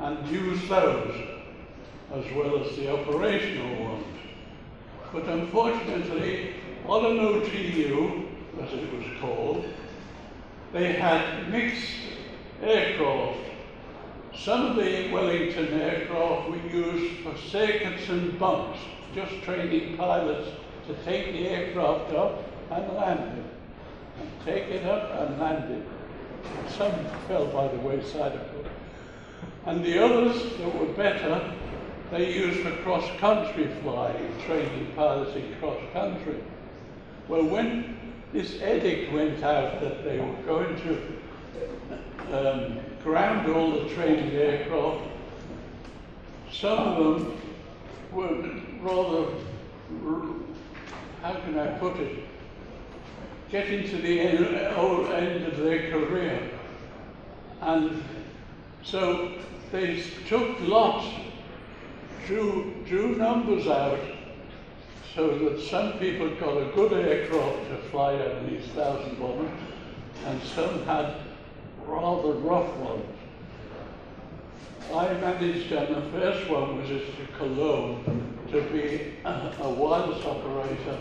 and 0.00 0.26
use 0.26 0.68
those 0.68 1.14
as 2.12 2.24
well 2.34 2.64
as 2.64 2.74
the 2.74 2.92
operational 2.92 3.84
ones. 3.84 4.04
But 5.12 5.28
unfortunately, 5.28 6.54
on 6.86 7.06
an 7.06 7.18
OTU, 7.18 8.26
as 8.60 8.72
it 8.72 8.92
was 8.92 9.06
called, 9.20 9.64
they 10.72 10.94
had 10.94 11.48
mixed 11.52 11.98
aircraft. 12.60 13.38
Some 14.34 14.66
of 14.66 14.76
the 14.76 15.12
Wellington 15.12 15.80
aircraft 15.80 16.50
were 16.50 16.68
used 16.68 17.22
for 17.22 17.36
circuits 17.38 18.08
and 18.08 18.36
bumps, 18.40 18.80
just 19.14 19.40
training 19.44 19.96
pilots 19.96 20.48
to 20.86 20.94
take 21.04 21.32
the 21.32 21.48
aircraft 21.48 22.12
up 22.12 22.44
and 22.70 22.92
land 22.94 23.38
it, 23.38 23.44
and 24.20 24.30
take 24.44 24.64
it 24.64 24.84
up 24.86 25.20
and 25.20 25.38
land 25.40 25.70
it. 25.72 25.86
Some 26.70 26.92
fell 27.28 27.46
by 27.46 27.68
the 27.68 27.78
wayside, 27.78 28.32
of 28.32 28.52
course. 28.52 28.66
And 29.66 29.84
the 29.84 30.02
others 30.02 30.56
that 30.58 30.74
were 30.74 30.92
better, 30.94 31.52
they 32.10 32.34
used 32.34 32.60
for 32.60 32.72
cross-country 32.82 33.70
flying, 33.82 34.34
training 34.44 34.92
pilots 34.96 35.36
in 35.36 35.54
cross-country. 35.60 36.42
Well, 37.28 37.44
when 37.44 37.96
this 38.32 38.56
edict 38.56 39.12
went 39.12 39.42
out 39.44 39.80
that 39.80 40.04
they 40.04 40.18
were 40.18 40.34
going 40.44 40.76
to 40.82 41.00
um, 42.32 42.80
ground 43.04 43.50
all 43.52 43.70
the 43.70 43.88
training 43.94 44.32
aircraft, 44.32 45.08
some 46.50 46.78
of 46.78 47.20
them 47.20 47.36
were 48.12 48.60
rather, 48.80 49.28
how 51.22 51.34
can 51.34 51.56
I 51.56 51.68
put 51.78 51.98
it, 52.00 52.24
getting 53.48 53.88
to 53.88 53.96
the 53.96 54.20
end, 54.20 54.76
old 54.76 55.06
end 55.10 55.46
of 55.46 55.56
their 55.58 55.90
career. 55.90 56.50
And 57.60 58.02
So 58.82 59.32
they 59.70 60.02
took 60.26 60.58
lots, 60.62 61.06
drew, 62.26 62.74
drew 62.84 63.14
numbers 63.14 63.68
out 63.68 64.00
so 65.14 65.38
that 65.38 65.60
some 65.60 65.92
people 66.00 66.34
got 66.36 66.56
a 66.56 66.72
good 66.74 66.92
aircraft 66.92 67.68
to 67.68 67.76
fly 67.90 68.14
over 68.14 68.50
these 68.50 68.66
thousand 68.70 69.20
bombers 69.20 69.50
and 70.26 70.42
some 70.42 70.84
had 70.84 71.14
rather 71.86 72.32
rough 72.32 72.74
ones. 72.78 73.04
I 74.92 75.12
managed 75.14 75.72
on 75.72 75.92
the 75.92 76.18
first 76.18 76.50
one 76.50 76.82
was 76.82 76.90
at 76.90 77.38
Cologne 77.38 78.38
to 78.50 78.60
be 78.62 79.12
a, 79.24 79.54
a 79.60 79.70
wireless 79.70 80.24
operator 80.24 80.98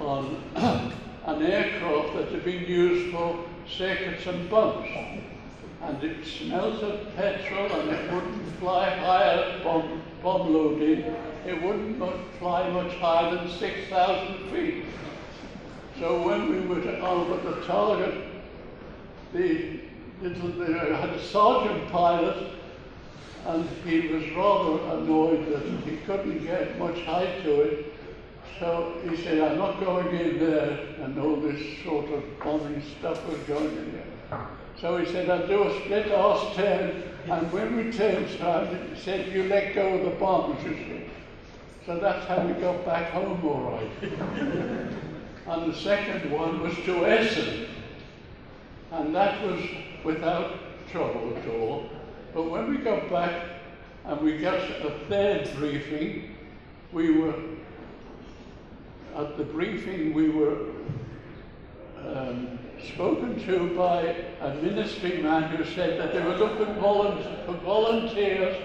on 0.00 0.42
an 0.56 1.42
aircraft 1.42 2.16
that 2.16 2.28
had 2.32 2.44
been 2.44 2.64
used 2.64 3.12
for 3.12 3.44
circuits 3.68 4.26
and 4.26 4.48
bumps. 4.50 4.88
And 5.82 6.02
it 6.04 6.26
smelt 6.26 6.82
of 6.82 7.14
petrol 7.16 7.72
and 7.72 7.90
it 7.90 8.12
wouldn't 8.12 8.58
fly 8.58 8.90
higher 8.90 9.60
bomb, 9.62 10.02
bomb 10.22 10.52
loading. 10.52 11.14
It 11.46 11.62
wouldn't 11.62 11.98
fly 12.38 12.68
much 12.70 12.94
higher 12.96 13.34
than 13.34 13.48
6,000 13.48 14.50
feet. 14.50 14.84
So 15.98 16.22
when 16.22 16.50
we 16.50 16.60
were 16.66 16.86
over 16.96 17.50
the 17.50 17.66
target, 17.66 18.14
the 19.32 19.80
little, 20.22 20.50
had 20.96 21.10
a 21.10 21.22
sergeant 21.22 21.90
pilot 21.90 22.54
and 23.46 23.68
he 23.86 24.08
was 24.08 24.28
rather 24.32 24.98
annoyed 24.98 25.46
that 25.50 25.62
he 25.84 25.96
couldn't 25.98 26.44
get 26.44 26.78
much 26.78 27.02
height 27.04 27.42
to 27.42 27.60
it. 27.62 27.89
So 28.60 28.94
he 29.08 29.16
said, 29.16 29.40
I'm 29.40 29.58
not 29.58 29.80
going 29.80 30.14
in 30.14 30.38
there, 30.38 30.78
and 31.00 31.18
all 31.18 31.36
this 31.36 31.82
sort 31.82 32.10
of 32.10 32.22
bombing 32.40 32.82
stuff 32.98 33.26
was 33.26 33.38
going 33.40 33.74
in 33.76 33.92
there. 33.92 34.46
So 34.78 34.98
he 34.98 35.10
said, 35.10 35.28
I'll 35.30 35.46
do 35.46 35.66
a 35.66 35.80
split 35.80 36.12
arse 36.12 36.54
turn, 36.54 37.02
and 37.24 37.52
when 37.52 37.76
we 37.76 37.90
turned 37.90 38.28
around, 38.40 38.94
he 38.94 39.00
said, 39.00 39.32
you 39.32 39.44
let 39.44 39.74
go 39.74 39.94
of 39.94 40.04
the 40.04 40.10
bombs, 40.18 40.62
you 40.62 40.74
see. 40.74 41.10
So 41.86 41.98
that's 41.98 42.26
how 42.26 42.46
we 42.46 42.52
got 42.60 42.84
back 42.84 43.10
home 43.12 43.44
all 43.44 43.72
right. 43.72 44.02
and 45.46 45.72
the 45.72 45.76
second 45.76 46.30
one 46.30 46.60
was 46.60 46.74
to 46.84 47.06
Essen, 47.06 47.66
and 48.92 49.14
that 49.14 49.42
was 49.42 49.60
without 50.04 50.52
trouble 50.90 51.36
at 51.36 51.48
all. 51.48 51.88
But 52.34 52.50
when 52.50 52.70
we 52.70 52.78
got 52.78 53.10
back 53.10 53.42
and 54.04 54.20
we 54.20 54.38
got 54.38 54.58
a 54.58 54.98
third 55.08 55.50
briefing, 55.56 56.36
we 56.92 57.18
were, 57.18 57.34
at 59.16 59.36
the 59.36 59.44
briefing, 59.44 60.12
we 60.14 60.28
were 60.28 60.58
um, 62.06 62.58
spoken 62.94 63.38
to 63.46 63.74
by 63.76 64.02
a 64.40 64.54
ministry 64.56 65.22
man 65.22 65.44
who 65.54 65.64
said 65.64 65.98
that 66.00 66.12
they 66.12 66.20
were 66.20 66.36
looking 66.36 66.74
for 66.74 67.54
volunteers 67.64 68.56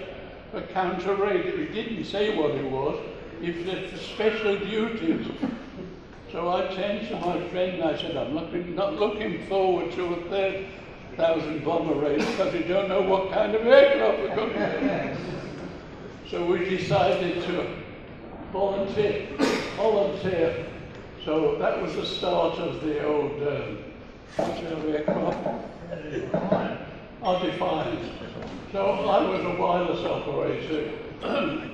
for 0.50 0.62
counter-raid. 0.62 1.54
He 1.58 1.66
didn't 1.66 2.04
say 2.04 2.36
what 2.36 2.52
it 2.52 2.70
was. 2.70 2.98
Said 3.42 3.90
for 3.90 3.98
special 3.98 4.58
duties. 4.58 5.26
So 6.32 6.48
I 6.48 6.74
turned 6.74 7.06
to 7.08 7.16
my 7.20 7.46
friend 7.48 7.80
and 7.80 7.84
I 7.84 7.96
said, 7.96 8.16
I'm 8.16 8.34
looking, 8.34 8.74
not 8.74 8.94
looking 8.94 9.46
forward 9.46 9.92
to 9.92 10.14
a 10.14 10.30
third 10.30 10.66
thousand 11.16 11.64
bomber 11.64 11.94
raid 11.94 12.18
because 12.18 12.52
we 12.52 12.60
don't 12.60 12.88
know 12.88 13.02
what 13.02 13.30
kind 13.32 13.54
of 13.54 13.66
aircraft 13.66 14.18
we're 14.20 14.36
going 14.36 14.52
to 14.52 14.58
get. 14.58 15.16
So 16.30 16.44
we 16.44 16.68
decided 16.68 17.44
to 17.44 17.85
volunteer, 18.52 19.28
volunteer. 19.76 20.66
So 21.24 21.56
that 21.58 21.82
was 21.82 21.94
the 21.96 22.06
start 22.06 22.58
of 22.58 22.82
the 22.82 23.04
old 23.04 23.42
um, 23.42 23.78
Defiant. 27.42 28.12
So 28.72 28.86
I 28.86 29.28
was 29.28 29.40
a 29.44 29.60
wireless 29.60 30.04
operator. 30.04 30.92
I 31.22 31.68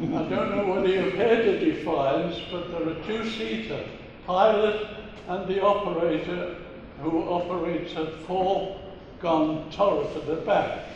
don't 0.00 0.56
know 0.56 0.66
whether 0.66 0.88
you've 0.88 1.14
heard 1.14 1.46
of 1.46 1.60
Defiants, 1.60 2.40
but 2.50 2.70
there 2.70 2.88
are 2.88 3.02
two-seater, 3.06 3.84
pilot 4.26 4.86
and 5.28 5.48
the 5.48 5.62
operator 5.62 6.56
who 7.02 7.28
operates 7.28 7.94
a 7.94 8.06
four-gun 8.26 9.70
turret 9.70 10.16
at 10.16 10.26
the 10.26 10.36
back. 10.36 10.86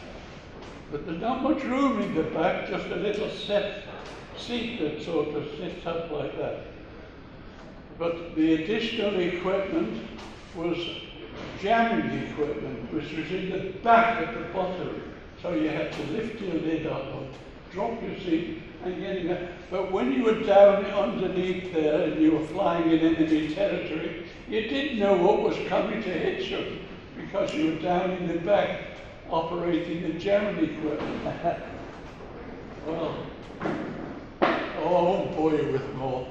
But 0.90 1.06
there's 1.06 1.20
not 1.20 1.42
much 1.42 1.62
room 1.64 2.00
in 2.00 2.14
the 2.14 2.22
back, 2.22 2.68
just 2.68 2.86
a 2.86 2.96
little 2.96 3.30
set 3.30 3.84
that 4.78 5.02
sort 5.02 5.28
of 5.34 5.48
sits 5.58 5.86
up 5.86 6.10
like 6.10 6.36
that. 6.38 6.66
But 7.98 8.34
the 8.34 8.54
additional 8.54 9.18
equipment 9.18 10.02
was 10.54 10.78
jamming 11.60 12.30
equipment, 12.30 12.92
which 12.92 13.12
was 13.12 13.30
in 13.30 13.50
the 13.50 13.78
back 13.80 14.26
of 14.26 14.34
the 14.34 14.48
bottom. 14.52 15.14
So 15.42 15.54
you 15.54 15.68
had 15.68 15.92
to 15.92 16.02
lift 16.12 16.40
your 16.40 16.54
lid 16.54 16.86
up 16.86 17.04
drop 17.76 18.00
your 18.02 18.18
seat 18.20 18.62
and 18.84 19.00
get 19.00 19.18
in 19.18 19.26
there. 19.28 19.52
But 19.70 19.92
when 19.92 20.12
you 20.12 20.24
were 20.24 20.42
down 20.42 20.86
underneath 20.86 21.72
there 21.74 22.10
and 22.10 22.22
you 22.22 22.32
were 22.32 22.46
flying 22.46 22.90
in 22.90 23.00
enemy 23.00 23.54
territory, 23.54 24.26
you 24.48 24.62
didn't 24.62 24.98
know 24.98 25.14
what 25.14 25.42
was 25.42 25.56
coming 25.68 26.02
to 26.02 26.10
hit 26.10 26.48
you 26.48 26.78
because 27.16 27.52
you 27.52 27.72
were 27.72 27.80
down 27.80 28.12
in 28.12 28.28
the 28.28 28.38
back 28.38 28.80
operating 29.28 30.02
the 30.02 30.18
German 30.18 30.64
equipment. 30.64 31.24
well, 32.86 33.26
oh, 34.86 34.96
I 34.96 35.02
won't 35.02 35.36
bore 35.36 35.54
you 35.54 35.72
with 35.72 35.94
more. 35.94 36.26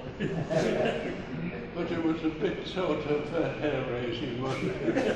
but 1.75 1.91
it 1.91 2.03
was 2.03 2.23
a 2.23 2.29
bit 2.29 2.65
sort 2.65 3.05
of 3.05 3.33
uh, 3.33 3.53
hair-raising, 3.59 4.41
wasn't 4.41 4.71
it? 4.71 5.07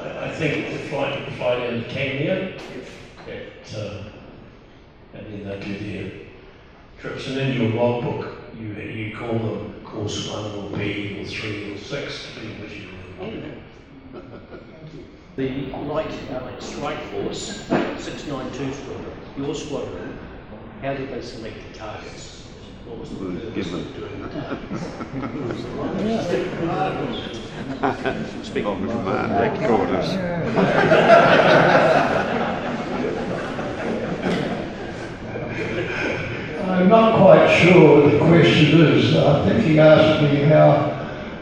I 0.00 0.30
think 0.30 0.72
the 0.72 0.78
flight, 0.88 1.32
flight 1.34 1.72
in 1.72 1.84
Kenya, 1.84 2.58
it, 3.26 3.74
uh, 3.76 4.04
and 5.12 5.26
then 5.26 5.44
they 5.44 5.60
do 5.60 5.92
their 5.92 6.12
trips, 6.98 7.26
and 7.28 7.38
in 7.38 7.60
your 7.60 7.70
logbook, 7.72 8.38
you, 8.58 8.68
you 8.68 9.16
call 9.16 9.38
them 9.38 9.76
course 9.84 10.30
one 10.30 10.44
or 10.52 10.76
B 10.76 11.18
or 11.20 11.24
three 11.24 11.74
or 11.74 11.78
six, 11.78 12.28
depending 12.34 12.60
which 12.60 12.72
you 12.72 12.88
The 15.36 15.76
Light 15.84 16.12
Allied 16.30 16.62
Strike 16.62 17.02
Force, 17.10 17.66
692 17.98 18.72
Squadron, 18.72 19.12
your 19.36 19.54
squadron, 19.54 20.18
how 20.82 20.94
did 20.94 21.08
they 21.10 21.22
select 21.22 21.56
the 21.72 21.78
targets? 21.78 22.42
What 22.84 22.98
was 22.98 23.10
the 23.10 23.16
purpose 23.16 23.54
given. 23.54 23.80
of 23.80 23.96
doing 23.96 24.22
that? 24.22 24.56
Speaking 28.44 28.66
of 28.66 28.78
command 28.78 29.32
headquarters. 29.32 30.08
I'm 36.68 36.88
not 36.88 37.18
quite 37.18 37.48
sure 37.58 38.02
what 38.02 38.12
the 38.12 38.18
question 38.18 38.80
is. 38.82 39.16
I 39.16 39.48
think 39.48 39.64
he 39.64 39.78
asked 39.78 40.22
me 40.22 40.42
how 40.42 40.92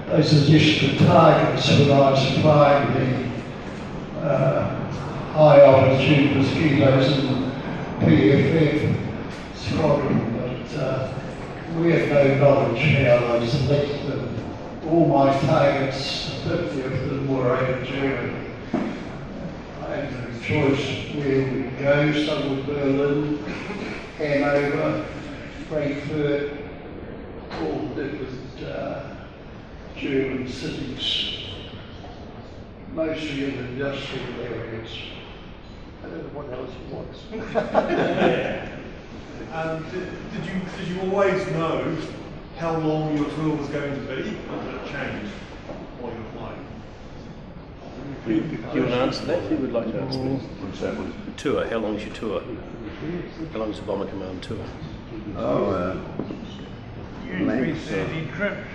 they 0.09 0.23
suggested 0.23 0.99
targets 1.07 1.69
when 1.71 1.91
I 1.91 2.11
was 2.11 2.39
flying 2.41 2.95
the 2.95 3.07
uh, 4.27 4.91
high 5.33 5.61
altitude 5.65 6.37
mosquitoes 6.37 7.19
and 7.19 7.53
PFF 8.01 8.94
squadron, 9.75 10.37
but 10.39 10.79
uh, 10.81 11.15
we 11.79 11.93
have 11.93 12.09
no 12.09 12.37
knowledge 12.37 12.79
how 12.79 13.39
they 13.39 13.47
selected 13.47 14.07
them. 14.07 14.39
All 14.89 15.07
my 15.07 15.39
targets, 15.41 16.35
50 16.45 16.81
of 16.83 16.91
them 17.11 17.29
were 17.29 17.57
over 17.57 17.85
Germany. 17.85 18.51
I 18.73 19.97
had 19.97 20.13
no 20.13 20.41
choice 20.41 21.15
where 21.15 21.53
we 21.53 21.63
go, 21.79 22.27
some 22.27 22.57
were 22.57 22.75
Berlin, 22.75 23.45
Hanover, 24.19 25.07
Frankfurt, 25.69 26.53
all 27.63 27.89
different 27.89 28.63
uh, 28.65 29.15
German 29.97 30.47
cities, 30.47 31.45
mostly 32.93 33.45
in 33.45 33.59
industrial 33.59 34.41
areas. 34.41 34.91
I 36.03 36.09
don't 36.09 36.35
know 36.35 36.41
what 36.41 36.53
else 36.53 36.71
it 36.71 37.43
was. 37.43 38.71
And 39.53 39.91
did, 39.91 40.33
did 40.33 40.47
you 40.47 40.61
did 40.79 40.89
you 40.89 41.01
always 41.03 41.47
know 41.53 41.97
how 42.59 42.77
long 42.79 43.17
your 43.17 43.29
tour 43.31 43.57
was 43.57 43.69
going 43.69 43.95
to 43.95 44.01
be, 44.01 44.13
or 44.13 44.63
did 44.65 44.75
it 44.75 44.87
change 44.87 45.29
while 46.01 46.13
you 46.13 46.19
were 46.19 46.31
flying? 46.39 46.67
Do 48.27 48.35
you 48.75 48.83
want 48.83 48.93
to 48.93 48.97
answer 48.97 49.25
that? 49.27 49.43
Who 49.43 49.57
would 49.57 49.73
like 49.73 49.93
to 49.93 50.01
answer 50.01 50.19
that? 50.19 50.95
What's? 50.95 51.43
Tour, 51.43 51.67
how 51.69 51.79
long 51.79 51.97
is 51.97 52.05
your 52.07 52.15
tour? 52.15 52.43
How 53.53 53.59
long 53.59 53.71
is 53.71 53.79
the 53.81 53.87
Bomber 53.87 54.07
Command 54.07 54.43
tour? 54.43 54.59
Oh, 55.37 55.71
uh, 55.71 55.97
Usually 57.27 57.45
length, 57.45 57.89
30 57.89 58.03
uh, 58.03 58.37
trips. 58.37 58.69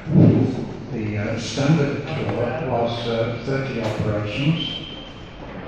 The 0.92 1.18
uh, 1.18 1.40
standard 1.40 2.04
tour 2.04 2.70
was 2.70 3.08
uh, 3.08 3.42
30 3.46 3.82
operations, 3.82 4.88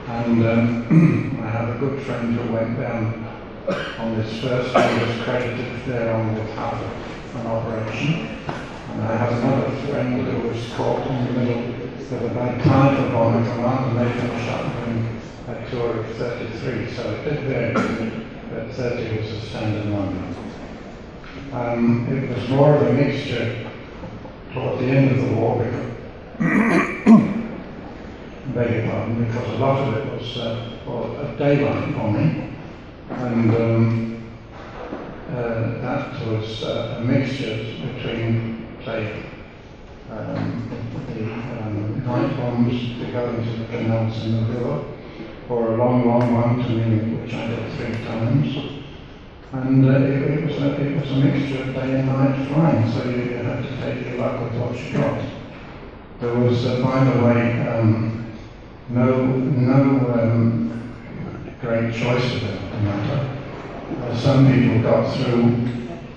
and 0.08 0.45
um, 0.45 1.39
I 1.43 1.49
have 1.49 1.75
a 1.75 1.80
good 1.80 2.01
friend 2.04 2.36
who 2.36 2.54
went 2.54 2.80
down 2.80 3.31
on 3.67 4.17
this 4.17 4.41
first 4.41 4.74
one, 4.74 5.08
was 5.08 5.24
credited 5.24 5.86
there 5.86 6.13
on 6.13 6.36
with 6.36 6.50
half 6.52 6.82
an 7.36 7.47
operation, 7.47 8.38
and 8.47 9.02
I 9.04 9.15
have 9.15 9.34
another 9.34 9.71
friend 9.88 10.28
who 10.28 10.47
was 10.47 10.74
caught 10.74 11.08
in 11.08 11.26
the 11.26 11.32
middle 11.39 11.82
with 12.12 12.32
a 12.32 12.34
bad 12.34 12.62
time 12.63 12.95
for 12.97 13.12
bomber 13.13 13.50
command, 13.52 13.97
and 13.97 14.08
they 14.08 14.19
finished 14.19 14.50
up 14.52 14.86
doing 14.86 15.19
a 15.47 15.69
tour 15.69 16.00
of 16.00 16.06
33, 16.17 16.93
so 16.93 17.10
it 17.10 17.24
did 17.24 17.39
vary, 17.43 17.74
but 18.50 18.74
30 18.74 19.17
was 19.17 19.32
a 19.32 19.41
standard 19.41 19.86
number. 19.86 20.24
Um, 21.54 22.08
it 22.08 22.38
was 22.38 22.50
more 22.50 22.76
of 22.76 22.88
a 22.88 22.93
mixture 22.93 23.69
toward 24.54 24.80
the 24.80 24.86
end 24.86 25.12
of 25.12 25.26
the 25.26 25.34
war, 25.36 25.58
beg 28.54 28.74
your 28.74 28.91
pardon, 28.91 29.26
because 29.26 29.50
a 29.50 29.58
lot 29.58 29.88
of 29.88 29.95
it 29.95 30.06
was 30.12 30.38
uh, 30.38 30.69
well, 30.86 31.17
a 31.17 31.38
daylight 31.38 31.95
bombing, 31.95 32.51
and 33.17 33.56
um, 33.56 34.24
uh, 35.30 35.82
that 35.82 36.28
was 36.28 36.63
uh, 36.63 36.97
a 37.00 37.04
mixture 37.04 37.58
between, 37.93 38.67
say, 38.86 39.24
um, 40.10 40.69
the 41.08 41.24
um, 41.24 42.06
night 42.06 42.38
bombs 42.38 43.00
to 43.00 43.12
go 43.12 43.30
into 43.30 43.60
the 43.60 43.65
canals 43.65 44.26
in 44.26 44.45
the 44.45 44.54
river, 44.54 44.86
or 45.50 45.74
a 45.74 45.78
long, 45.78 46.08
long 46.08 46.34
one 46.34 46.58
to 46.63 46.69
Munich, 46.69 47.21
which 47.21 47.34
I 47.34 47.47
did 47.47 47.71
three 47.74 48.06
times. 48.06 48.82
And 49.54 49.86
uh, 49.86 49.91
it, 50.00 50.21
it, 50.21 50.45
was 50.47 50.62
a, 50.62 50.82
it 50.82 51.02
was 51.02 51.12
a 51.12 51.15
mixture 51.15 51.63
of 51.63 51.76
day 51.76 52.00
and 52.00 52.08
night 52.08 52.47
flying, 52.47 52.91
so 52.91 53.04
you, 53.10 53.24
you 53.24 53.38
had 53.38 53.63
to 53.63 53.82
take 53.82 54.06
your 54.06 54.19
luck 54.19 54.41
with 54.41 54.62
what 54.62 54.78
you 54.78 54.93
got. 54.93 55.21
There 56.19 56.34
was, 56.36 56.65
uh, 56.65 56.82
by 56.84 57.04
the 57.04 57.26
way, 57.26 57.67
um, 57.67 58.34
no, 58.89 59.26
no 59.26 60.13
um, 60.13 60.93
great 61.62 61.93
choice 61.93 62.41
about 62.41 62.70
matter. 62.84 63.38
Uh, 64.02 64.15
some 64.17 64.48
people 64.52 64.82
got 64.82 65.15
through 65.15 65.72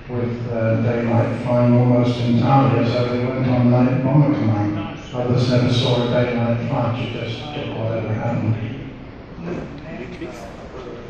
with 0.08 0.52
uh, 0.52 0.82
daylight 0.82 1.42
flying 1.42 1.74
almost 1.74 2.18
entirely, 2.20 2.90
so 2.90 3.08
they 3.08 3.24
went 3.24 3.46
on 3.48 3.70
night 3.70 4.04
bomber 4.04 4.34
command. 4.34 5.00
Others 5.14 5.50
never 5.50 5.72
saw 5.72 6.08
a 6.08 6.10
daylight 6.10 6.68
flight, 6.68 7.06
you 7.06 7.20
just 7.20 7.38
took 7.38 7.78
whatever 7.78 8.12
happened. 8.12 8.90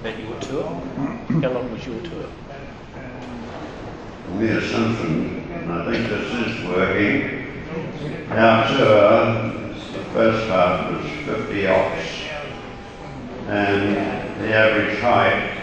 That 0.03 0.19
your 0.21 0.39
tour? 0.41 0.65
How 1.43 1.51
long 1.51 1.73
was 1.73 1.87
your 1.87 2.01
tour? 2.03 2.27
The 4.39 4.59
assumption, 4.59 5.51
and 5.53 5.73
I 5.73 5.93
think 5.93 6.09
this 6.09 6.59
is 6.59 6.65
working, 6.67 7.45
our 8.31 8.69
tour, 8.69 9.53
the 9.93 10.05
first 10.13 10.49
half 10.49 10.91
was 10.93 11.11
50 11.27 11.67
ox, 11.67 11.99
and 13.49 14.24
the 14.39 14.53
average 14.53 14.99
height 14.99 15.55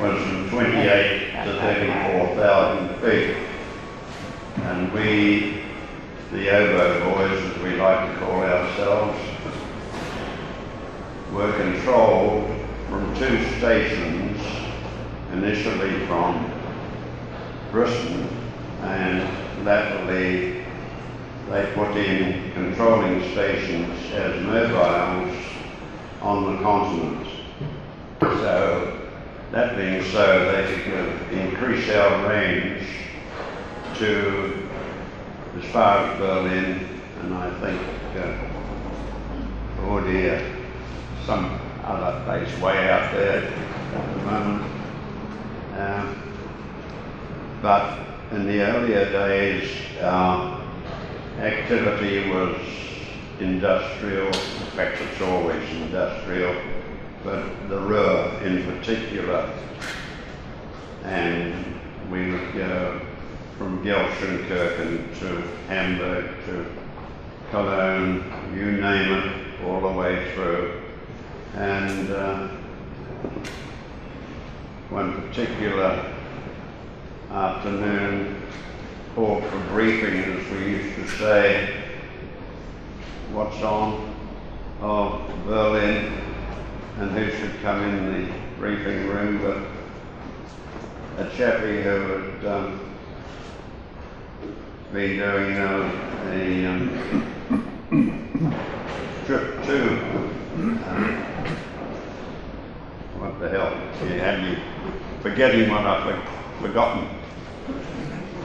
was 0.00 0.22
from 0.22 0.48
28 0.50 1.32
to 1.44 1.52
34,000 1.60 3.00
feet. 3.00 3.36
And 4.62 4.92
we, 4.92 5.62
the 6.32 6.48
Oboe 6.50 7.14
boys, 7.14 7.42
as 7.42 7.62
we 7.62 7.76
like 7.76 8.10
to 8.10 8.18
call 8.18 8.42
ourselves, 8.42 9.18
were 11.32 11.52
controlled 11.52 12.50
from 12.88 13.14
two 13.16 13.44
stations, 13.58 14.40
initially 15.32 16.06
from 16.06 16.50
Britain, 17.70 18.28
and 18.82 19.64
latterly 19.66 20.64
they 21.50 21.72
put 21.74 21.94
in 21.96 22.52
controlling 22.52 23.20
stations 23.32 24.12
as 24.12 24.42
mobiles 24.42 25.36
on 26.22 26.56
the 26.56 26.62
continent. 26.62 27.37
So, 28.38 29.08
that 29.50 29.76
being 29.76 30.04
so, 30.12 30.52
they 30.52 30.82
could 30.84 31.36
increase 31.36 31.90
our 31.90 32.28
range 32.28 32.86
to 33.96 34.68
as 35.58 35.64
far 35.72 36.06
as 36.06 36.18
Berlin, 36.20 36.88
and 37.20 37.34
I 37.34 37.50
think, 37.60 37.80
uh, 38.16 39.82
oh 39.82 40.00
dear, 40.04 40.40
some 41.26 41.58
other 41.82 42.24
place 42.24 42.60
way 42.60 42.88
out 42.88 43.12
there 43.12 43.42
at 43.42 44.14
the 44.14 44.22
moment. 44.22 44.72
Um, 45.76 46.22
but 47.60 47.98
in 48.30 48.46
the 48.46 48.60
earlier 48.60 49.10
days, 49.10 49.68
our 50.00 50.62
activity 51.40 52.30
was 52.30 52.56
industrial, 53.40 54.26
in 54.28 54.32
fact, 54.76 55.00
it's 55.00 55.20
always 55.22 55.68
industrial, 55.70 56.54
but 57.28 57.68
the 57.68 57.78
Ruhr 57.78 58.40
in 58.42 58.64
particular. 58.64 59.52
And 61.04 61.52
we 62.10 62.32
would 62.32 62.54
go 62.54 63.02
from 63.58 63.84
Gelsenkirchen 63.84 65.18
to 65.18 65.42
Hamburg 65.68 66.24
to 66.46 66.66
Cologne, 67.50 68.24
you 68.54 68.72
name 68.72 69.12
it, 69.12 69.64
all 69.64 69.80
the 69.80 69.98
way 69.98 70.32
through. 70.32 70.82
And 71.54 72.10
uh, 72.10 72.48
one 74.88 75.20
particular 75.28 76.14
afternoon 77.30 78.42
called 79.14 79.44
for 79.44 79.58
briefing, 79.70 80.14
as 80.14 80.50
we 80.52 80.70
used 80.70 80.94
to 80.96 81.08
say, 81.18 81.84
what's 83.32 83.62
on? 83.62 84.14
Oh, 84.80 85.28
Berlin, 85.44 86.27
and 86.98 87.10
who 87.12 87.30
should 87.30 87.60
come 87.62 87.82
in 87.82 88.26
the 88.26 88.32
briefing 88.58 89.06
room 89.08 89.40
but 89.42 91.24
a 91.24 91.30
chappie 91.36 91.82
who 91.82 92.00
had 92.00 92.44
um, 92.44 92.94
been 94.92 95.18
doing 95.18 95.58
uh, 95.58 95.90
a 96.30 96.66
um, 96.66 98.54
trip 99.26 99.64
to 99.64 100.28
um, 100.58 101.16
what 103.18 103.38
the 103.38 103.48
hell? 103.48 103.72
You 104.02 104.18
had 104.18 104.42
me 104.42 104.58
forgetting 105.20 105.70
what 105.70 105.84
I've 105.86 106.22
forgotten. 106.60 107.08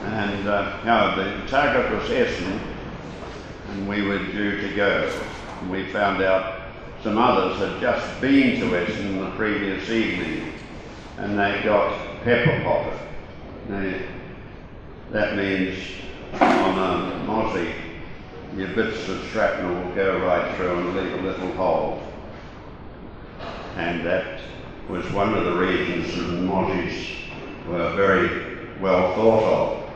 And 0.04 0.48
uh, 0.48 0.84
no, 0.84 1.16
the 1.16 1.46
target 1.48 1.90
was 1.90 2.10
Essen, 2.10 2.60
and 3.70 3.88
we 3.88 4.02
were 4.02 4.18
due 4.18 4.60
to 4.60 4.76
go. 4.76 5.10
And 5.60 5.70
we 5.70 5.90
found 5.90 6.22
out 6.22 6.63
some 7.04 7.18
others 7.18 7.58
had 7.58 7.82
just 7.82 8.18
been 8.22 8.58
to 8.58 8.74
Essen 8.74 9.22
the 9.22 9.30
previous 9.32 9.90
evening, 9.90 10.54
and 11.18 11.38
they 11.38 11.60
got 11.62 11.94
pepper 12.24 12.64
potted. 12.64 12.98
Now, 13.68 14.00
that 15.10 15.36
means 15.36 15.78
on 16.32 16.78
a 16.78 17.24
mozzie, 17.26 17.74
your 18.56 18.68
bits 18.68 19.06
of 19.10 19.22
shrapnel 19.26 19.84
will 19.84 19.94
go 19.94 20.18
right 20.20 20.56
through 20.56 20.78
and 20.78 20.96
leave 20.96 21.12
a 21.12 21.22
little 21.22 21.52
hole. 21.52 22.02
And 23.76 24.02
that 24.06 24.40
was 24.88 25.04
one 25.12 25.34
of 25.34 25.44
the 25.44 25.58
reasons 25.58 26.06
that 26.16 26.22
mozzies 26.22 27.04
were 27.68 27.92
very 27.96 28.78
well 28.80 29.14
thought 29.14 29.44
of. 29.44 29.90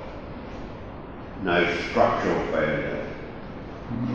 No 1.42 1.74
structural 1.88 2.46
failure. 2.52 3.06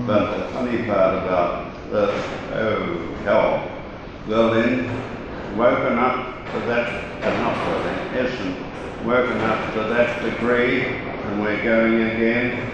But 0.05 0.37
the 0.37 0.53
funny 0.53 0.85
part 0.85 1.15
about 1.15 1.62
oh 1.93 3.15
hell, 3.23 3.71
Berlin, 4.27 4.87
woken 5.57 5.99
up 5.99 6.45
to 6.51 6.59
that, 6.61 7.23
uh, 7.23 7.37
not 7.41 7.55
Berlin, 7.65 8.25
Essen, 8.25 9.05
woken 9.05 9.37
up 9.41 9.73
to 9.73 9.79
that 9.81 10.21
degree, 10.23 10.81
and 10.85 11.41
we're 11.41 11.63
going 11.63 12.01
again. 12.01 12.71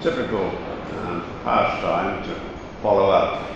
Typical 0.00 0.46
um, 0.46 1.24
pastime 1.44 2.24
to 2.24 2.40
follow 2.82 3.10
up. 3.10 3.48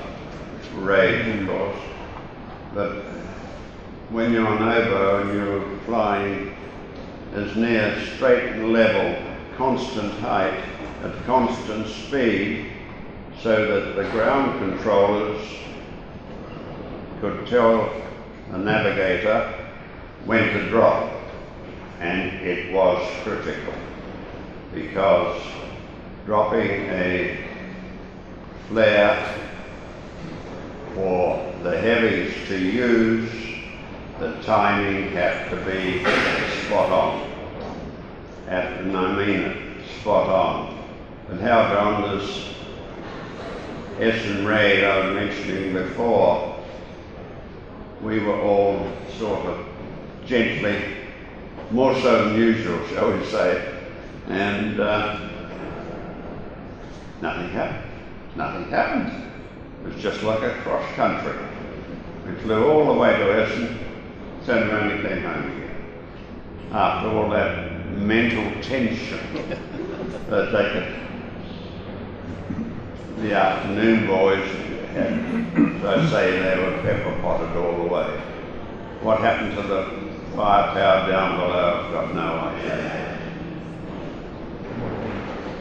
Rage, 0.76 1.40
of 1.40 1.48
course. 1.48 1.78
But 2.74 3.02
when 4.10 4.32
you're 4.32 4.46
on 4.46 4.62
oboe 4.62 5.22
and 5.22 5.34
you're 5.34 5.78
flying 5.80 6.54
as 7.34 7.56
near 7.56 7.98
straight 8.14 8.52
and 8.52 8.72
level, 8.72 9.20
constant 9.56 10.12
height, 10.20 10.62
at 11.02 11.24
constant 11.24 11.88
speed, 11.88 12.70
so 13.42 13.80
that 13.80 13.96
the 13.96 14.08
ground 14.10 14.58
controllers 14.58 15.42
could 17.20 17.46
tell 17.46 17.92
the 18.50 18.58
navigator 18.58 19.52
when 20.24 20.52
to 20.52 20.68
drop. 20.68 21.12
And 22.00 22.34
it 22.46 22.72
was 22.72 23.10
critical 23.22 23.72
because 24.74 25.40
dropping 26.26 26.70
a 26.90 27.38
flare 28.68 29.34
for 30.94 31.54
the 31.62 31.78
heavies 31.80 32.34
to 32.48 32.58
use, 32.58 33.30
the 34.18 34.32
timing 34.42 35.12
had 35.12 35.48
to 35.50 35.56
be 35.64 36.00
spot 36.66 36.90
on. 36.90 37.30
And 38.48 38.96
I 38.96 39.16
mean 39.16 39.40
it, 39.40 39.86
spot 40.00 40.28
on. 40.28 40.84
And 41.30 41.40
how 41.40 41.62
on 41.74 42.55
Essen 44.00 44.44
raid 44.46 44.84
I 44.84 45.06
was 45.06 45.14
mentioning 45.14 45.72
before, 45.72 46.62
we 48.02 48.20
were 48.20 48.38
all 48.40 48.86
sort 49.18 49.46
of 49.46 49.66
gently, 50.26 50.82
more 51.70 51.94
so 52.00 52.28
than 52.28 52.38
usual, 52.38 52.86
shall 52.88 53.16
we 53.16 53.24
say, 53.24 53.74
and 54.28 54.78
uh, 54.80 55.18
nothing 57.22 57.48
happened. 57.48 57.90
Nothing 58.36 58.64
happened. 58.68 59.32
It 59.84 59.94
was 59.94 60.02
just 60.02 60.22
like 60.22 60.42
a 60.42 60.52
cross 60.62 60.86
country. 60.94 61.32
We 62.26 62.34
flew 62.42 62.68
all 62.68 62.92
the 62.92 63.00
way 63.00 63.16
to 63.16 63.42
Essen, 63.42 63.78
turned 64.44 64.70
around 64.70 64.90
and 64.90 65.08
came 65.08 65.22
home 65.22 65.50
again. 65.52 65.76
After 66.72 67.08
all 67.08 67.30
that 67.30 67.86
mental 67.92 68.60
tension 68.60 69.20
that 70.28 70.52
they 70.52 70.70
could, 70.72 70.96
the 73.16 73.32
afternoon 73.32 74.06
boys 74.06 74.46
had, 74.92 75.80
so 75.80 76.06
say 76.10 76.38
they 76.38 76.62
were 76.62 76.82
pepper 76.82 77.18
potted 77.22 77.56
all 77.56 77.82
the 77.82 77.88
way. 77.88 78.20
What 79.00 79.20
happened 79.20 79.56
to 79.56 79.62
the 79.62 80.06
firepower 80.34 81.10
down 81.10 81.38
below, 81.38 81.84
I've 81.86 81.92
got 81.92 82.14
no 82.14 82.20
idea. 82.20 83.18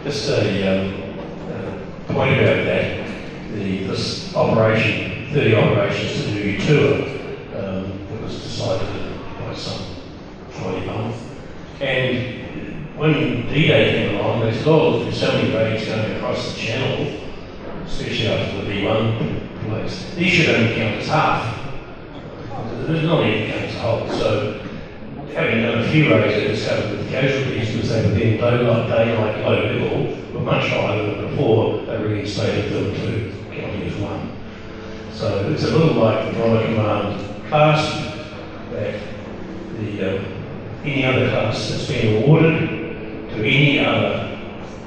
Just 0.04 0.30
a, 0.30 0.68
um, 0.68 1.20
a 2.10 2.14
point 2.14 2.34
about 2.34 2.66
that. 2.66 3.08
The, 3.54 3.84
this 3.86 4.36
operation, 4.36 5.32
30 5.34 5.56
operations 5.56 6.26
to 6.26 6.34
do 6.34 6.58
tour, 6.60 6.94
um, 7.58 8.08
that 8.10 8.22
was 8.22 8.44
decided 8.44 9.18
by 9.40 9.56
some 9.56 9.96
Friday 10.50 10.86
month. 10.86 11.16
And 11.80 12.98
when 12.98 13.48
D-Day 13.48 14.10
came 14.10 14.20
along, 14.20 14.42
they 14.42 14.54
said, 14.54 14.68
oh, 14.68 15.04
there's 15.04 15.20
so 15.20 15.32
many 15.32 15.54
raids 15.54 15.86
going 15.86 16.16
across 16.18 16.54
the 16.54 16.60
channel, 16.60 17.25
especially 17.86 18.28
after 18.28 18.62
the 18.62 18.72
V1 18.72 19.66
place. 19.68 20.14
These 20.16 20.32
should 20.32 20.56
only 20.56 20.76
count 20.76 20.96
as 21.02 21.08
half. 21.08 21.62
There's 22.88 23.04
not 23.04 23.26
even 23.26 23.52
count 23.52 23.64
as 23.66 23.76
whole. 23.78 24.10
So 24.10 24.62
having 25.34 25.64
done 25.64 25.80
a 25.80 25.88
few 25.90 26.10
raids, 26.10 26.36
I 26.36 26.48
discovered 26.48 26.98
that 26.98 27.04
the 27.04 27.10
casualties, 27.10 27.74
because 27.74 27.90
they 27.90 28.02
were 28.08 28.16
then 28.16 28.66
low 28.66 28.88
daylight, 28.88 29.38
low 29.40 29.64
level, 29.64 30.34
were 30.34 30.40
much 30.40 30.68
higher 30.70 31.06
than 31.06 31.30
before 31.30 31.82
they 31.86 31.98
reinstated 31.98 32.72
them 32.72 32.96
to 32.96 33.34
counting 33.56 33.82
as 33.84 33.96
one. 33.98 34.32
So 35.12 35.50
it's 35.52 35.64
a 35.64 35.78
little 35.78 36.02
like 36.02 36.32
the 36.32 36.40
Bomber 36.40 36.66
Command 36.66 37.48
clasp, 37.48 38.18
that 38.72 39.02
the, 39.78 40.18
um, 40.18 40.26
any 40.84 41.06
other 41.06 41.30
class 41.30 41.70
that's 41.70 41.88
been 41.88 42.24
awarded 42.24 42.70
to 43.30 43.36
any 43.38 43.80
other 43.80 44.38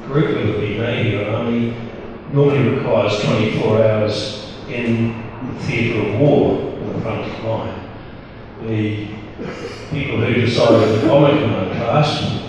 group, 0.06 0.36
whether 0.36 0.54
it 0.54 0.60
be 0.60 0.78
Navy 0.78 1.16
or 1.16 1.30
Army, 1.30 1.87
normally 2.32 2.76
requires 2.76 3.20
24 3.22 3.82
hours 3.84 4.54
in 4.68 5.16
the 5.46 5.60
theatre 5.64 6.08
of 6.08 6.20
war 6.20 6.58
in 6.60 6.92
the 6.92 7.00
front 7.00 7.44
line. 7.44 7.88
The 8.66 9.06
people 9.90 10.20
who 10.20 10.34
decided 10.34 11.00
the 11.00 11.06
Bomber 11.06 11.40
Command 11.40 11.72
clasp, 11.72 12.42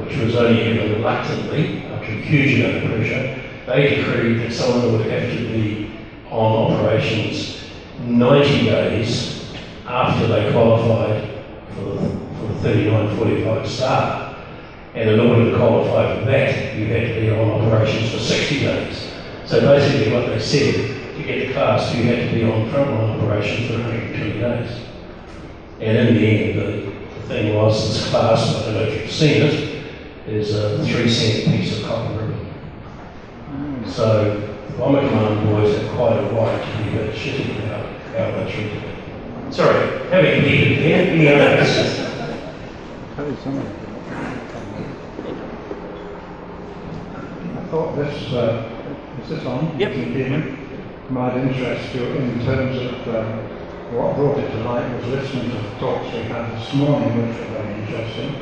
which 0.00 0.16
was 0.18 0.36
only 0.36 0.62
given 0.62 0.92
reluctantly 0.92 1.84
a 1.86 2.04
huge 2.04 2.60
amount 2.60 2.84
of 2.84 2.90
pressure, 2.90 3.42
they 3.66 3.96
decreed 3.96 4.40
that 4.40 4.52
someone 4.52 4.92
would 4.92 5.06
have 5.06 5.30
to 5.30 5.48
be 5.48 5.90
on 6.30 6.72
operations 6.72 7.64
90 8.04 8.64
days 8.64 9.52
after 9.86 10.26
they 10.26 10.50
qualified 10.52 11.28
for 11.74 11.84
the, 11.84 12.00
for 12.38 12.46
the 12.48 12.60
3945 12.60 13.68
start. 13.68 14.36
And 14.94 15.08
in 15.08 15.20
order 15.20 15.50
to 15.50 15.56
qualify 15.56 16.18
for 16.18 16.26
that, 16.26 16.76
you 16.76 16.86
had 16.86 17.14
to 17.14 17.20
be 17.20 17.30
on 17.30 17.50
operations 17.50 18.12
for 18.12 18.18
60 18.18 18.60
days. 18.60 19.01
So 19.52 19.60
basically 19.60 20.14
what 20.14 20.28
they 20.28 20.38
said, 20.38 20.74
to 21.14 21.22
get 21.22 21.46
the 21.46 21.52
class, 21.52 21.94
you 21.94 22.04
had 22.04 22.30
to 22.30 22.34
be 22.34 22.42
on 22.42 22.70
frontline 22.70 23.20
operations 23.20 23.68
for 23.70 23.80
120 23.80 24.40
days. 24.40 24.80
And 25.78 26.08
in 26.08 26.14
the 26.14 26.26
end, 26.26 26.58
the, 26.58 26.90
the 26.90 27.26
thing 27.28 27.54
was 27.54 27.86
this 27.92 28.08
class, 28.08 28.48
I 28.48 28.62
don't 28.62 28.74
know 28.76 28.80
if 28.84 29.02
you've 29.02 29.12
seen 29.12 29.42
it, 29.42 29.84
is 30.26 30.54
a 30.54 30.82
three 30.86 31.06
cent 31.06 31.54
piece 31.54 31.76
of 31.78 31.84
copper 31.84 32.14
ribbon. 32.14 33.90
So 33.90 34.40
the 34.68 34.72
Bomber 34.78 35.06
Command 35.06 35.46
boys 35.46 35.76
have 35.76 35.96
quite 35.96 36.16
a 36.16 36.22
right 36.32 36.58
to 36.58 36.84
be 36.84 36.96
a 36.96 37.02
bit 37.02 37.14
shitty 37.14 37.66
about 37.66 37.84
how 38.16 38.44
they 38.44 38.50
treated 38.50 38.84
it. 38.84 39.52
Sorry, 39.52 40.08
having 40.08 40.44
needed 40.44 40.78
there, 40.78 41.10
any 41.10 41.28
other 41.28 41.56
questions? 41.58 42.08
I 47.54 47.64
thought 47.70 47.96
this, 47.96 48.32
uh, 48.32 48.71
is 49.22 49.28
this 49.28 49.44
on? 49.46 49.78
Yep. 49.78 49.92
Might 51.10 51.36
interest 51.36 51.94
you 51.94 52.04
in 52.04 52.44
terms 52.44 52.76
of 52.78 53.08
uh, 53.08 53.24
what 53.92 54.16
brought 54.16 54.38
it 54.38 54.50
to 54.50 54.56
light 54.64 54.90
was 54.96 55.06
listening 55.08 55.50
to 55.50 55.56
the 55.56 55.68
talks 55.78 56.10
we 56.12 56.22
had 56.22 56.50
this 56.56 56.72
morning, 56.74 57.10
which 57.18 57.36
were 57.38 57.46
very 57.52 57.74
interesting, 57.82 58.34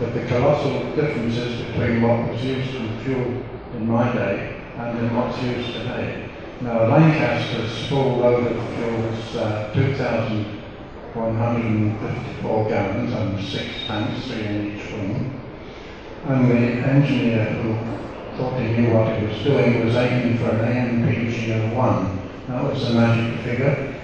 that 0.00 0.12
the 0.12 0.24
colossal 0.26 0.80
differences 0.96 1.62
between 1.66 2.02
what 2.02 2.28
was 2.28 2.42
used 2.44 2.74
in 2.74 2.98
fuel 3.04 3.44
in 3.76 3.86
my 3.86 4.12
day 4.12 4.60
and 4.76 4.98
in 4.98 5.14
what's 5.14 5.40
used 5.42 5.72
today. 5.72 6.28
Now, 6.60 6.88
Lancaster's 6.88 7.86
full 7.88 8.16
load 8.16 8.46
of 8.46 8.56
fuel 8.74 9.00
was 9.02 9.36
uh, 9.36 9.70
2,154 9.74 12.68
gallons 12.68 13.12
and 13.12 13.40
six 13.44 13.86
tanks, 13.86 14.26
three 14.26 14.44
in 14.44 14.76
each 14.76 14.90
wing. 14.90 15.40
And 16.26 16.50
the 16.50 16.56
engineer 16.88 17.44
who 17.44 17.76
thought 18.36 18.60
he 18.60 18.68
knew 18.68 18.92
what 18.92 19.18
he 19.18 19.26
was 19.26 19.42
doing 19.42 19.84
was 19.86 19.96
aiming 19.96 20.38
for 20.38 20.50
an 20.50 21.04
AMPG 21.04 21.64
of 21.64 21.76
1. 21.76 22.28
That 22.48 22.64
was 22.64 22.86
the 22.86 22.94
magic 22.94 23.40
figure. 23.40 23.94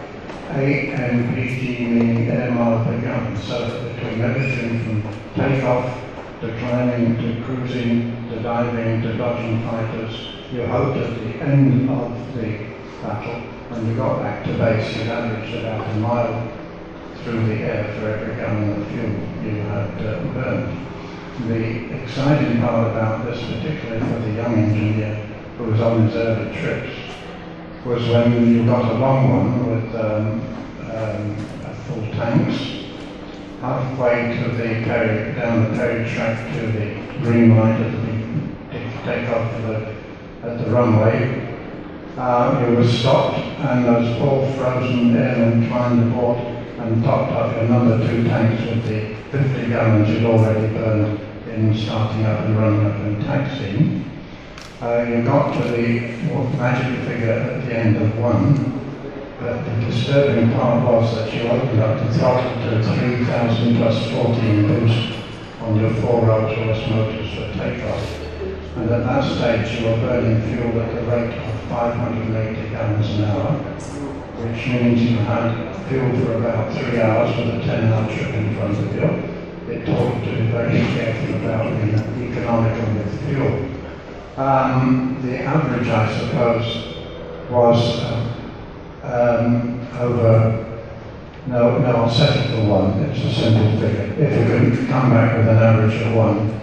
AMPG 0.48 1.80
meaning 1.80 2.30
air 2.30 2.50
mile 2.50 2.84
per 2.84 3.00
gun. 3.00 3.36
So 3.36 3.92
between 3.92 4.20
everything 4.22 4.84
from 4.84 5.02
takeoff 5.34 6.00
to 6.40 6.58
climbing 6.58 7.16
to 7.16 7.44
cruising 7.44 8.28
to 8.30 8.42
diving 8.42 9.02
to 9.02 9.16
dodging 9.18 9.62
fighters, 9.68 10.14
you 10.50 10.66
hoped 10.66 10.98
at 10.98 11.14
the 11.14 11.42
end 11.42 11.90
of 11.90 12.34
the 12.34 12.72
battle, 13.02 13.40
when 13.68 13.86
you 13.86 13.96
got 13.96 14.22
back 14.22 14.44
to 14.46 14.52
base, 14.54 14.96
you 14.96 15.02
averaged 15.02 15.56
about 15.56 15.88
a 15.88 15.94
mile 15.96 16.52
through 17.22 17.46
the 17.46 17.54
air 17.54 17.84
for 17.98 18.08
every 18.08 18.34
gallon 18.36 18.82
of 18.82 18.88
fuel 18.88 19.10
you 19.44 19.60
had 19.62 20.06
uh, 20.06 20.24
burned. 20.34 20.78
The 21.40 22.02
exciting 22.02 22.60
part 22.60 22.90
about 22.90 23.24
this, 23.24 23.40
particularly 23.42 24.00
for 24.00 24.20
the 24.20 24.32
young 24.32 24.54
engineer 24.54 25.14
who 25.56 25.64
was 25.64 25.80
on 25.80 26.06
his 26.06 26.14
early 26.14 26.56
trips, 26.60 26.94
was 27.84 28.06
when 28.08 28.46
you 28.48 28.66
got 28.66 28.90
a 28.90 28.98
long 28.98 29.30
one 29.30 29.70
with 29.70 29.94
um, 29.94 30.40
um, 30.92 31.36
full 31.86 32.02
tanks, 32.12 32.86
halfway 33.60 34.36
to 34.36 34.50
the 34.56 34.84
down 35.34 35.70
the 35.70 35.76
ferry 35.76 36.08
track 36.10 36.52
to 36.54 36.66
the 36.66 36.94
green 37.22 37.56
light 37.56 37.80
at 37.80 37.92
the 37.92 38.12
take 39.04 39.28
off 39.30 39.50
the, 39.62 39.94
at 40.44 40.64
the 40.64 40.70
runway, 40.70 41.48
uh, 42.16 42.64
you 42.68 42.76
were 42.76 42.86
stopped 42.86 43.38
and 43.38 43.84
those 43.84 44.18
four 44.18 44.50
frozen 44.52 45.16
airmen 45.16 45.68
climbed 45.68 46.12
aboard 46.12 46.38
and 46.38 47.02
topped 47.04 47.32
up 47.32 47.56
another 47.56 48.06
two 48.06 48.24
tanks 48.24 48.62
with 48.64 48.86
the 48.86 49.11
50 49.32 49.68
gallons 49.70 50.10
you'd 50.10 50.26
already 50.26 50.66
burned 50.74 51.18
in 51.48 51.74
starting 51.74 52.22
up 52.26 52.40
and 52.40 52.58
running 52.58 52.84
up 52.84 52.96
and 52.96 53.24
taxiing. 53.24 54.04
Uh, 54.82 55.06
you 55.08 55.22
got 55.24 55.54
to 55.54 55.70
the 55.70 56.00
magic 56.58 57.08
figure 57.08 57.32
at 57.32 57.64
the 57.64 57.74
end 57.74 57.96
of 57.96 58.18
one, 58.18 58.52
but 59.40 59.64
the 59.64 59.86
disturbing 59.86 60.52
part 60.52 60.84
was 60.84 61.14
that 61.14 61.32
you 61.32 61.48
opened 61.48 61.80
up 61.80 61.98
the 61.98 62.12
throttle 62.18 62.52
to 62.60 62.82
3,000 62.82 63.76
plus 63.78 64.10
14 64.10 64.68
boost 64.68 65.18
on 65.62 65.80
your 65.80 65.94
four 65.94 66.26
Rolls-Royce 66.26 66.90
motors 66.90 67.32
for 67.32 67.50
takeoff. 67.56 68.20
And 68.76 68.90
at 68.90 69.04
that 69.04 69.24
stage 69.24 69.80
you 69.80 69.86
were 69.86 69.96
burning 69.96 70.42
fuel 70.42 70.78
at 70.78 70.94
the 70.94 71.02
rate 71.10 71.38
of 71.38 71.60
580 71.70 72.68
gallons 72.68 73.10
an 73.10 73.24
hour, 73.24 73.52
which 74.44 74.66
means 74.66 75.02
you 75.02 75.16
had 75.16 75.71
fuel 75.92 76.24
for 76.24 76.32
about 76.38 76.72
three 76.74 77.00
hours 77.00 77.36
with 77.36 77.54
a 77.54 77.58
10-hour 77.58 78.06
trip 78.10 78.34
in 78.34 78.56
front 78.56 78.78
of 78.78 78.94
you. 78.94 79.32
It 79.72 79.86
you 79.86 80.36
to 80.36 80.42
very 80.50 80.78
careful 80.78 81.34
about 81.36 81.64
being 81.76 82.32
economical 82.32 82.94
with 82.94 83.26
fuel. 83.26 83.68
Um, 84.36 85.20
the 85.22 85.42
average, 85.42 85.88
I 85.88 86.18
suppose, 86.18 86.96
was 87.50 88.00
um, 89.02 89.86
over, 89.98 90.82
no, 91.46 91.78
no, 91.78 91.96
I'll 91.96 92.10
settle 92.10 92.42
for 92.42 92.70
one. 92.70 93.02
It's 93.04 93.24
a 93.24 93.32
simple 93.32 93.80
figure. 93.80 94.14
If 94.18 94.38
you 94.38 94.76
could 94.76 94.88
come 94.88 95.10
back 95.10 95.36
with 95.36 95.48
an 95.48 95.58
average 95.58 96.00
of 96.02 96.14
one, 96.14 96.60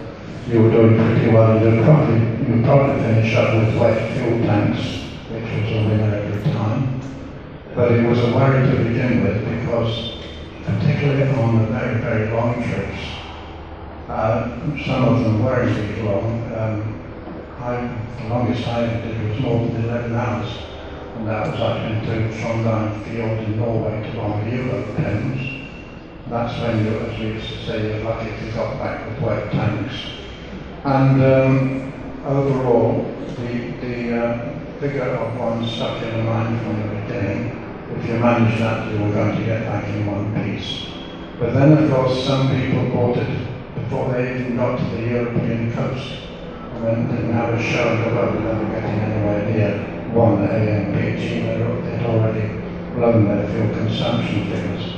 you 0.48 0.62
were 0.62 0.70
doing 0.70 0.96
pretty 0.96 1.30
well. 1.30 1.62
You'd 1.62 1.84
probably, 1.84 2.18
you'd 2.18 2.64
probably 2.64 3.00
finish 3.02 3.34
up 3.36 3.54
with 3.54 3.78
wet 3.78 4.12
fuel 4.12 4.40
tanks, 4.40 4.80
which 5.30 5.44
was 5.44 5.72
a 5.72 5.88
winner 5.88 6.14
every 6.16 6.52
time. 6.52 6.99
But 7.74 7.92
it 7.92 8.04
was 8.04 8.18
a 8.18 8.34
worry 8.34 8.68
to 8.68 8.82
begin 8.82 9.22
with 9.22 9.44
because, 9.48 10.18
particularly 10.64 11.30
on 11.38 11.60
the 11.60 11.66
very, 11.66 12.00
very 12.00 12.30
long 12.32 12.54
trips, 12.64 12.98
uh, 14.08 14.58
some 14.84 15.04
of 15.04 15.22
them 15.22 15.44
were 15.44 15.62
indeed 15.62 16.02
long. 16.02 16.52
Um, 16.52 17.00
I, 17.60 17.96
the 18.20 18.28
longest 18.28 18.66
I 18.66 18.86
ever 18.86 19.06
did 19.06 19.30
was 19.30 19.40
more 19.40 19.68
than 19.68 19.84
11 19.84 20.12
hours, 20.16 20.50
and 21.14 21.28
that 21.28 21.46
was 21.46 21.60
up 21.60 21.76
into 21.82 22.36
Trondheim 22.38 23.04
Field 23.04 23.38
in 23.38 23.56
Norway 23.60 24.02
to 24.02 24.18
Longview 24.18 24.96
Pens. 24.96 25.70
That's 26.28 26.60
when 26.60 26.84
you, 26.84 26.98
as 26.98 27.20
we 27.20 27.26
used 27.26 27.48
to 27.50 27.66
say, 27.66 27.88
you're 27.88 28.04
lucky 28.04 28.30
if 28.30 28.42
you 28.46 28.52
got 28.52 28.78
back 28.78 29.08
with 29.08 29.20
wet 29.20 29.52
tanks. 29.52 29.94
And 30.84 31.22
um, 31.22 31.92
overall, 32.26 33.04
the, 33.36 33.70
the 33.80 34.24
uh, 34.24 34.58
figure 34.80 35.04
of 35.04 35.38
one 35.38 35.64
stuck 35.68 36.02
in 36.02 36.16
the 36.16 36.24
mind 36.24 36.60
from 36.62 36.82
the 36.82 37.00
beginning 37.02 37.59
if 37.96 38.06
you 38.06 38.18
manage 38.18 38.58
that, 38.58 38.90
you 38.92 39.04
are 39.04 39.12
going 39.12 39.36
to 39.36 39.44
get 39.44 39.64
back 39.64 39.84
in 39.88 40.06
one 40.06 40.32
piece. 40.44 40.86
But 41.38 41.54
then, 41.54 41.72
of 41.72 41.90
course, 41.90 42.24
some 42.24 42.48
people 42.54 42.90
bought 42.90 43.16
it 43.16 43.48
before 43.74 44.12
they 44.12 44.34
even 44.34 44.56
got 44.56 44.78
to 44.78 44.84
the 44.84 45.02
European 45.02 45.72
coast 45.72 46.12
and 46.74 46.84
then 46.84 47.08
didn't 47.08 47.32
have 47.32 47.54
a 47.54 47.62
show 47.62 47.94
in 47.94 48.02
the 48.02 48.10
boat 48.10 48.36
without 48.36 48.60
getting 48.72 49.00
anywhere 49.00 49.50
near 49.50 50.10
one 50.12 50.46
AMPG. 50.46 51.44
They'd 51.84 52.06
already 52.06 52.48
blown 52.94 53.24
their 53.26 53.48
fuel 53.48 53.74
consumption 53.74 54.50
figures. 54.50 54.94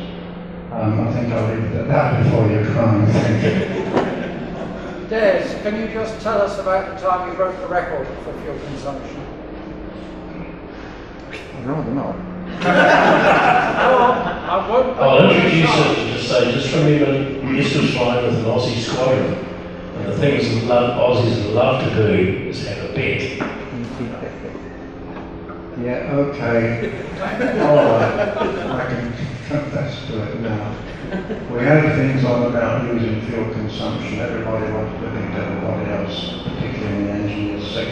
Um, 0.72 1.06
I 1.06 1.12
think 1.12 1.32
I'll 1.32 1.54
leave 1.54 1.64
it 1.64 1.76
at 1.76 1.88
that 1.88 2.24
before 2.24 2.50
you 2.50 2.64
cry. 2.72 3.06
Thank 3.06 3.42
you. 3.44 5.08
Des, 5.08 5.60
can 5.62 5.78
you 5.78 5.92
just 5.92 6.20
tell 6.22 6.40
us 6.40 6.58
about 6.58 6.98
the 6.98 7.06
time 7.06 7.28
you 7.28 7.36
broke 7.36 7.56
the 7.60 7.68
record 7.68 8.06
for 8.24 8.32
fuel 8.40 8.58
consumption? 8.58 9.20
I'd 11.30 11.66
rather 11.66 11.90
not. 11.92 12.31
I 14.52 14.66
won't. 14.68 14.98
I'll 14.98 15.30
introduce 15.30 15.70
it 15.76 16.12
to 16.12 16.18
say, 16.22 16.52
just 16.52 16.74
remember, 16.74 17.52
this 17.52 17.74
was 17.74 17.90
flying 17.94 18.26
with 18.26 18.38
an 18.38 18.44
Aussie 18.44 18.78
squadron. 18.80 19.34
And 19.96 20.04
the 20.06 20.16
things 20.18 20.42
that 20.54 20.64
love, 20.64 21.16
Aussies 21.16 21.38
love 21.54 21.82
to 21.84 21.90
do 21.94 22.48
is 22.48 22.66
have 22.66 22.90
a 22.90 22.92
bet. 22.94 23.20
Yeah, 25.80 26.12
okay. 26.12 26.60
All 27.60 27.76
right. 27.76 28.36
I 28.36 28.86
can 28.88 29.04
confess 29.48 29.92
to 30.06 30.12
it 30.22 30.40
now. 30.40 30.74
We 31.50 31.58
had 31.64 31.94
things 31.96 32.24
on 32.24 32.38
about 32.50 32.84
using 32.94 33.20
fuel 33.22 33.46
consumption. 33.52 34.18
Everybody 34.20 34.72
wanted 34.72 35.00
to 35.00 35.06
beat 35.10 35.34
everybody 35.34 35.84
else, 35.90 36.16
particularly 36.44 36.96
in 36.96 37.04
the 37.04 37.10
engineers 37.12 37.66
section. 37.70 37.91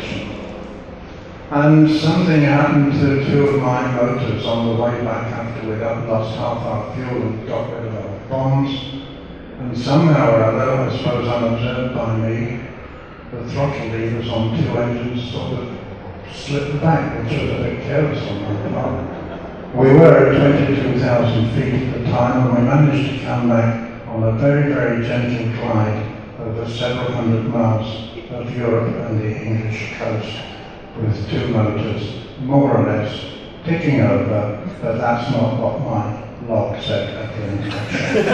And 1.51 1.91
something 1.91 2.43
happened 2.43 2.93
to 2.93 3.29
two 3.29 3.49
of 3.49 3.61
my 3.61 3.83
motors 3.97 4.47
on 4.47 4.69
the 4.69 4.81
way 4.81 5.03
back 5.03 5.33
after 5.33 5.69
we'd 5.69 5.81
lost 5.81 6.37
half 6.37 6.59
our 6.59 6.95
fuel 6.95 7.23
and 7.23 7.49
got 7.49 7.73
rid 7.73 7.87
of 7.87 7.95
our 7.97 8.29
bombs. 8.29 9.03
And 9.59 9.77
somehow 9.77 10.37
or 10.37 10.45
other, 10.45 10.71
I 10.71 10.97
suppose 10.97 11.27
unobserved 11.27 11.97
by 11.97 12.17
me, 12.19 12.61
the 13.33 13.51
throttle 13.51 13.89
levers 13.89 14.29
on 14.29 14.63
two 14.63 14.79
engines 14.79 15.33
sort 15.33 15.55
of 15.55 15.77
slipped 16.33 16.81
back, 16.81 17.25
which 17.25 17.33
was 17.33 17.51
a 17.51 17.63
bit 17.65 17.83
careless 17.83 18.29
on 18.29 18.43
my 18.43 18.81
part. 18.81 19.75
We 19.75 19.93
were 19.95 20.31
at 20.31 20.55
22,000 20.55 21.51
feet 21.51 21.75
at 21.75 21.99
the 21.99 22.05
time 22.13 22.47
and 22.47 22.59
we 22.59 22.65
managed 22.65 23.19
to 23.19 23.27
come 23.27 23.49
back 23.49 24.07
on 24.07 24.23
a 24.23 24.33
very, 24.39 24.73
very 24.73 25.05
gentle 25.05 25.53
glide 25.57 26.17
over 26.39 26.69
several 26.69 27.11
hundred 27.11 27.43
miles 27.53 28.17
of 28.31 28.57
Europe 28.57 28.95
and 28.95 29.21
the 29.21 29.43
English 29.43 29.95
coast 29.99 30.39
with 30.97 31.31
two 31.31 31.49
motors 31.49 32.21
more 32.41 32.77
or 32.77 32.87
less 32.87 33.31
ticking 33.65 34.01
over, 34.01 34.67
but 34.81 34.97
that's 34.99 35.31
not 35.33 35.61
what 35.61 35.81
my 35.81 36.27
log 36.49 36.83
said 36.83 37.15
at 37.15 37.37
the 37.37 37.43
inspection. 37.65 38.27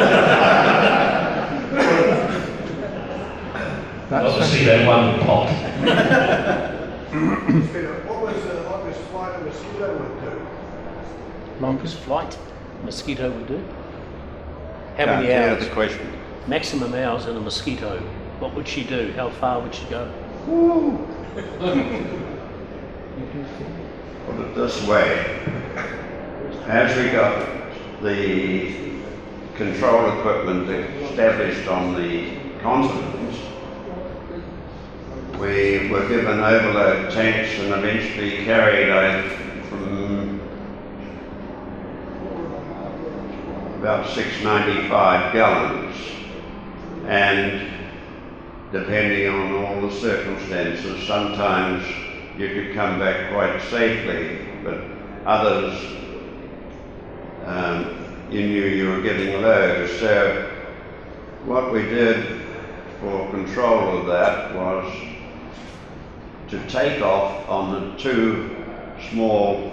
Obviously, 4.12 4.64
they 4.64 4.86
won 4.86 5.18
the 5.18 5.24
pot. 5.24 5.48
what 8.06 8.22
was 8.22 8.42
the 8.44 8.62
longest 8.70 9.00
flight 9.10 9.40
a 9.40 9.44
mosquito 9.44 9.98
would 9.98 10.20
do? 10.20 10.46
Longest 11.60 11.96
flight 11.98 12.38
mosquito 12.84 13.30
would 13.30 13.48
do? 13.48 13.64
How 14.96 15.06
many 15.06 15.26
hear 15.26 15.50
hours? 15.50 15.64
the 15.64 15.70
question. 15.72 16.06
Maximum 16.46 16.94
hours 16.94 17.26
in 17.26 17.36
a 17.36 17.40
mosquito. 17.40 17.98
What 18.38 18.54
would 18.54 18.68
she 18.68 18.84
do? 18.84 19.12
How 19.16 19.30
far 19.30 19.60
would 19.60 19.74
she 19.74 19.84
go? 19.86 20.08
Put 23.16 24.40
it 24.40 24.54
this 24.54 24.86
way, 24.86 25.24
as 26.66 26.94
we 26.98 27.10
got 27.12 27.48
the 28.02 29.00
control 29.54 30.18
equipment 30.18 30.68
established 30.68 31.66
on 31.66 31.94
the 31.94 32.36
continent, 32.60 33.40
we 35.40 35.88
were 35.88 36.06
given 36.10 36.40
overload 36.40 37.10
tanks 37.10 37.58
and 37.58 37.72
eventually 37.72 38.44
carried 38.44 38.90
out 38.90 39.24
from 39.70 40.38
about 43.78 44.10
695 44.10 45.32
gallons. 45.32 45.96
And 47.06 47.72
depending 48.72 49.30
on 49.30 49.64
all 49.64 49.88
the 49.88 49.94
circumstances, 49.94 51.06
sometimes 51.06 52.05
you 52.38 52.48
could 52.48 52.74
come 52.74 52.98
back 52.98 53.32
quite 53.32 53.60
safely, 53.62 54.46
but 54.62 54.78
others 55.24 55.80
um, 57.46 57.96
you 58.30 58.42
knew 58.42 58.64
you 58.66 58.90
were 58.90 59.00
getting 59.00 59.40
low. 59.40 59.86
So 59.86 60.50
what 61.46 61.72
we 61.72 61.82
did 61.82 62.42
for 63.00 63.30
control 63.30 63.98
of 63.98 64.06
that 64.06 64.54
was 64.54 64.92
to 66.48 66.68
take 66.68 67.00
off 67.02 67.48
on 67.48 67.72
the 67.72 67.96
two 67.96 68.64
small 69.10 69.72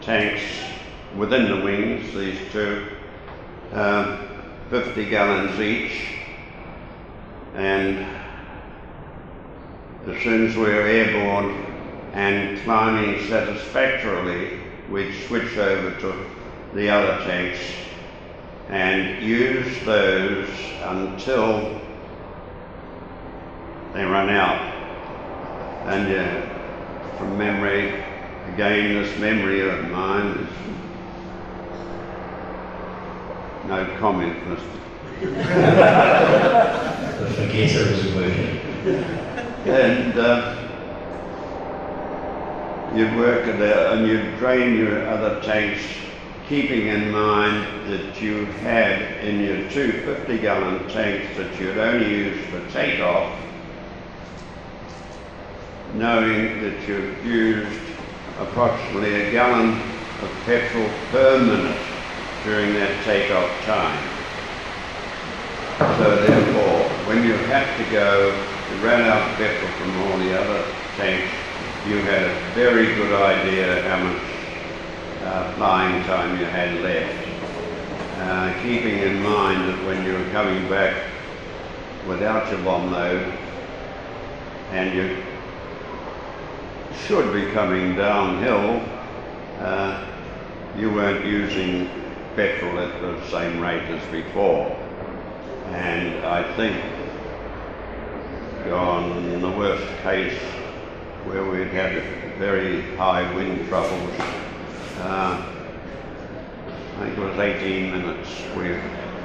tanks 0.00 0.42
within 1.16 1.48
the 1.48 1.64
wings, 1.64 2.14
these 2.14 2.38
two, 2.50 2.86
um, 3.72 4.26
50 4.70 5.08
gallons 5.10 5.60
each, 5.60 6.18
and 7.54 8.23
as 10.06 10.22
soon 10.22 10.46
as 10.46 10.54
we 10.54 10.64
were 10.64 10.82
airborne 10.82 11.50
and 12.12 12.60
climbing 12.60 13.26
satisfactorily, 13.26 14.60
we'd 14.90 15.14
switch 15.26 15.56
over 15.56 15.98
to 16.00 16.14
the 16.74 16.90
other 16.90 17.24
tanks 17.24 17.58
and 18.68 19.22
use 19.22 19.82
those 19.84 20.48
until 20.82 21.80
they 23.94 24.04
run 24.04 24.28
out. 24.28 24.60
And 25.86 26.14
uh, 26.14 27.16
from 27.16 27.38
memory, 27.38 28.04
again, 28.52 29.02
this 29.02 29.18
memory 29.18 29.68
of 29.68 29.90
mine 29.90 30.36
is 30.36 30.48
no 33.68 33.96
comment, 33.98 34.36
Mr. 34.44 34.60
The 37.14 37.30
forgetter 37.30 37.84
is. 37.88 39.43
And 39.66 40.18
uh, 40.18 40.56
you'd 42.94 43.16
work 43.16 43.46
out 43.46 43.96
and 43.96 44.06
you'd 44.06 44.36
drain 44.38 44.76
your 44.76 45.08
other 45.08 45.40
tanks, 45.40 45.82
keeping 46.48 46.88
in 46.88 47.10
mind 47.10 47.90
that 47.90 48.20
you 48.20 48.44
had 48.44 49.24
in 49.24 49.40
your 49.40 49.70
two 49.70 49.92
50 49.92 50.38
gallon 50.38 50.86
tanks 50.90 51.36
that 51.38 51.58
you'd 51.58 51.78
only 51.78 52.08
use 52.08 52.46
for 52.48 52.60
takeoff, 52.72 53.38
knowing 55.94 56.60
that 56.60 56.86
you'd 56.86 57.24
used 57.24 57.80
approximately 58.40 59.28
a 59.28 59.32
gallon 59.32 59.80
of 60.20 60.30
petrol 60.44 60.90
per 61.10 61.38
minute 61.38 61.80
during 62.44 62.74
that 62.74 63.02
takeoff 63.04 63.50
time. 63.64 64.10
So 65.98 66.16
therefore, 66.16 66.88
when 67.06 67.24
you 67.24 67.32
have 67.32 67.78
to 67.78 67.90
go, 67.90 68.30
you 68.30 68.53
ran 68.82 69.02
out 69.02 69.30
of 69.30 69.36
petrol 69.36 69.70
from 69.72 70.02
all 70.02 70.18
the 70.18 70.40
other 70.40 70.64
tanks, 70.96 71.32
you 71.86 71.98
had 71.98 72.24
a 72.24 72.54
very 72.54 72.94
good 72.94 73.12
idea 73.12 73.82
how 73.88 74.02
much 74.02 74.22
uh, 75.22 75.54
flying 75.54 76.02
time 76.04 76.38
you 76.38 76.46
had 76.46 76.80
left. 76.82 77.28
Uh, 78.18 78.62
keeping 78.62 78.98
in 78.98 79.22
mind 79.22 79.68
that 79.68 79.84
when 79.86 80.04
you 80.04 80.12
were 80.12 80.30
coming 80.30 80.68
back 80.68 81.04
without 82.06 82.50
your 82.50 82.62
bomb 82.62 82.90
load, 82.92 83.32
and 84.70 84.94
you 84.94 85.22
should 87.06 87.32
be 87.32 87.52
coming 87.52 87.96
downhill, 87.96 88.82
uh, 89.60 90.06
you 90.76 90.90
weren't 90.90 91.24
using 91.24 91.88
petrol 92.34 92.78
at 92.78 93.00
the 93.00 93.30
same 93.30 93.60
rate 93.60 93.82
as 93.82 94.10
before. 94.10 94.66
And 95.68 96.24
I 96.24 96.56
think 96.56 96.76
on 98.72 99.40
the 99.40 99.50
worst 99.50 99.86
case 100.02 100.38
where 101.26 101.44
we'd 101.44 101.68
had 101.68 102.02
very 102.38 102.82
high 102.96 103.32
wind 103.34 103.66
troubles, 103.68 104.12
uh, 105.00 105.50
I 106.96 107.04
think 107.04 107.18
it 107.18 107.20
was 107.20 107.38
18 107.38 107.90
minutes 107.90 108.42
we 108.56 108.72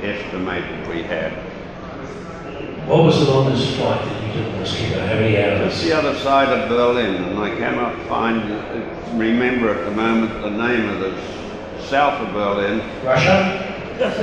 estimated 0.05 0.87
we 0.87 1.03
had. 1.03 1.31
What 2.87 3.03
was 3.03 3.19
the 3.25 3.31
longest 3.31 3.75
flight 3.75 4.03
that 4.03 4.23
you 4.27 4.33
did 4.33 4.47
in 4.53 4.59
Mosquito? 4.59 4.99
How 4.99 5.13
many 5.13 5.37
hours? 5.37 5.73
It's 5.73 5.83
the 5.83 5.93
other 5.93 6.15
side 6.19 6.49
of 6.49 6.67
Berlin, 6.69 7.23
and 7.23 7.39
I 7.39 7.55
cannot 7.55 7.95
find, 8.07 8.41
remember 9.19 9.69
at 9.69 9.85
the 9.85 9.91
moment 9.91 10.41
the 10.41 10.49
name 10.49 10.89
of 10.89 10.99
this 10.99 11.87
south 11.87 12.19
of 12.19 12.33
Berlin. 12.33 12.81
Russia? 13.05 13.68
Thank 13.99 14.15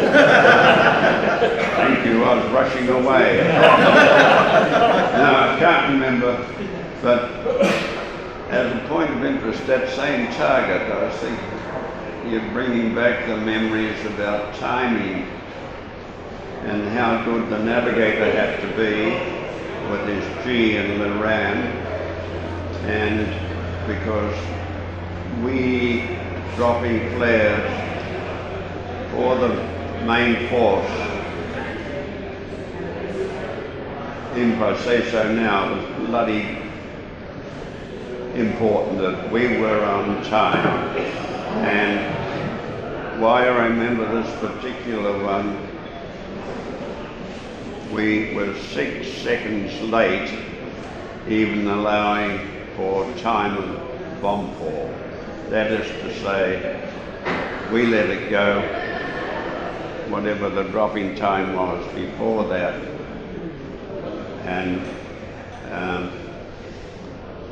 you, 2.07 2.25
I 2.25 2.35
was 2.35 2.51
rushing 2.51 2.89
away. 2.89 3.37
now, 5.13 5.53
I 5.53 5.59
can't 5.59 5.93
remember, 5.93 6.47
but 7.03 7.31
as 8.51 8.73
a 8.75 8.79
point 8.89 9.11
of 9.11 9.23
interest, 9.23 9.67
that 9.67 9.91
same 9.91 10.33
target, 10.33 10.81
I 10.91 11.05
was 11.05 11.15
thinking, 11.17 12.33
you're 12.33 12.51
bringing 12.53 12.95
back 12.95 13.27
the 13.27 13.37
memories 13.37 14.03
about 14.07 14.55
timing 14.55 15.29
and 16.65 16.89
how 16.89 17.23
good 17.25 17.51
the 17.51 17.59
navigator 17.59 18.33
had 18.33 18.59
to 18.63 18.69
be 18.69 19.11
with 19.91 20.07
his 20.09 20.25
Gee 20.45 20.77
and 20.79 21.01
the 21.01 21.11
ram. 21.23 21.59
And 22.87 23.27
because 23.87 24.35
we 25.45 26.17
dropping 26.57 27.11
flares 27.17 27.96
for 29.17 29.35
the 29.37 29.49
main 30.05 30.49
force, 30.51 30.91
if 34.37 34.61
I 34.61 34.77
say 34.85 35.11
so 35.11 35.33
now, 35.33 35.73
it 35.73 35.77
was 35.77 36.09
bloody 36.09 36.59
important 38.35 38.99
that 38.99 39.33
we 39.33 39.57
were 39.57 39.83
on 39.83 40.23
time. 40.25 40.95
And 41.65 43.23
why 43.23 43.47
I 43.47 43.69
remember 43.69 44.23
this 44.23 44.39
particular 44.39 45.25
one, 45.25 45.57
we 47.95 48.35
were 48.35 48.55
six 48.75 49.09
seconds 49.23 49.81
late, 49.81 50.31
even 51.27 51.67
allowing 51.67 52.39
for 52.77 53.11
time 53.15 53.57
of 53.57 54.21
bomb 54.21 54.53
fall. 54.57 54.95
That 55.49 55.73
is 55.73 55.87
to 56.03 56.21
say, 56.23 56.93
we 57.73 57.87
let 57.87 58.11
it 58.11 58.29
go, 58.29 58.61
whatever 60.11 60.49
the 60.49 60.65
dropping 60.65 61.17
time 61.17 61.55
was 61.55 61.85
before 61.95 62.47
that. 62.49 62.75
And 64.45 64.81
um, 65.73 66.13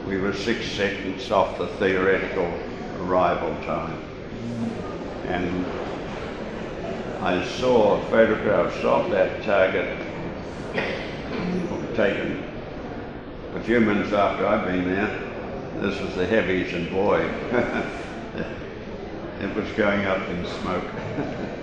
we 0.07 0.19
were 0.19 0.33
six 0.33 0.67
seconds 0.73 1.31
off 1.31 1.59
the 1.59 1.67
theoretical 1.79 2.51
arrival 3.01 3.51
time. 3.65 4.01
And 5.27 5.67
I 7.23 7.45
saw 7.45 8.01
photographs 8.11 8.77
of 8.85 9.11
that 9.11 9.43
target 9.43 9.99
taken 11.95 12.43
a 13.55 13.61
few 13.61 13.81
minutes 13.81 14.13
after 14.13 14.47
I'd 14.47 14.67
been 14.67 14.85
there. 14.85 15.09
This 15.81 15.99
was 16.01 16.15
the 16.17 16.27
heavies, 16.27 16.75
and 16.75 16.91
boy, 16.91 17.21
it 19.41 19.55
was 19.55 19.71
going 19.77 20.05
up 20.07 20.29
in 20.29 20.45
smoke. 20.47 20.85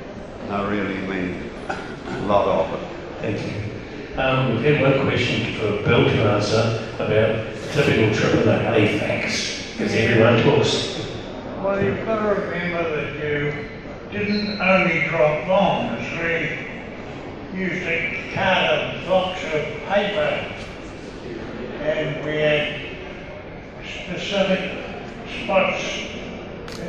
I 0.52 0.70
really 0.70 0.98
mean 1.08 1.50
a 1.70 2.20
lot 2.28 2.46
of 2.46 2.74
it. 2.74 2.88
Thank 3.22 3.40
you. 3.40 4.22
Um, 4.22 4.50
we've 4.50 4.66
had 4.66 4.82
one 4.82 5.08
question 5.08 5.54
for 5.54 5.82
Bill 5.88 6.04
to 6.04 6.24
answer 6.30 6.90
about 6.96 7.56
typical 7.72 8.14
trip 8.14 8.34
of 8.34 8.44
the 8.44 8.60
Halifax, 8.60 9.72
because 9.72 9.94
everyone 9.94 10.44
talks. 10.44 11.08
Well, 11.64 11.82
you've 11.82 12.06
got 12.06 12.20
to 12.20 12.42
remember 12.42 12.84
that 12.98 13.14
you 13.24 13.70
didn't 14.12 14.60
only 14.60 15.08
drop 15.08 15.48
bombs, 15.48 16.02
we 16.20 16.68
used 17.58 17.84
a 17.84 18.32
card 18.36 19.04
a 19.04 19.08
box 19.08 19.42
of 19.46 19.64
paper 19.88 20.54
and 21.80 22.26
we 22.26 22.36
had 22.36 22.98
specific 23.86 24.84
spots, 25.44 25.82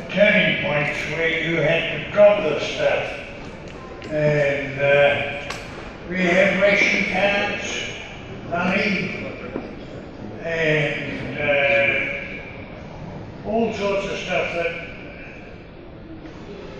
turning 0.09 0.65
points 0.65 0.99
where 1.11 1.29
you 1.29 1.55
had 1.61 2.03
to 2.03 2.11
drop 2.11 2.43
the 2.43 2.59
stuff. 2.59 3.22
And 4.09 4.79
uh, 4.79 5.49
ration 6.09 7.11
cards, 7.11 7.89
money, 8.49 9.23
and 10.43 11.39
uh, 11.39 13.47
all 13.47 13.73
sorts 13.73 14.05
of 14.11 14.17
stuff 14.19 14.53
that 14.53 14.83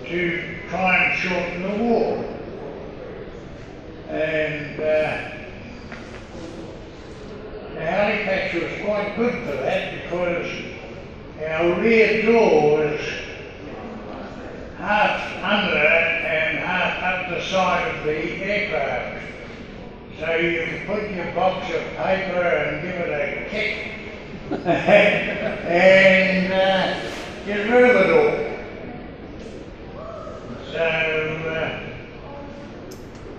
to 0.06 0.58
try 0.68 1.04
and 1.04 1.18
shorten 1.18 1.62
the 1.62 1.76
war. 1.82 2.24
And 4.08 4.80
uh, 4.80 5.30
Halifax 7.78 8.54
was 8.54 8.70
quite 8.84 9.16
good 9.16 9.34
for 9.44 9.56
that 9.56 10.02
because 10.02 10.46
our 11.48 11.80
rear 11.80 12.22
door 12.22 12.78
was 12.78 13.00
half 14.78 15.42
under 15.42 15.74
up 17.04 17.28
the 17.28 17.42
side 17.42 17.94
of 17.94 18.04
the 18.04 18.10
aircraft. 18.12 19.22
So 20.18 20.36
you 20.36 20.80
put 20.86 21.10
your 21.10 21.30
box 21.32 21.66
of 21.74 21.82
paper 21.96 22.40
and 22.40 22.82
give 22.82 22.94
it 22.94 23.10
a 23.10 23.48
kick 23.50 23.90
and 24.66 26.52
uh, 26.52 26.94
get 27.46 27.68
rid 27.70 27.90
of 27.90 27.96
it 27.96 28.10
all. 28.16 28.34
So, 30.72 30.78
uh, 30.78 31.80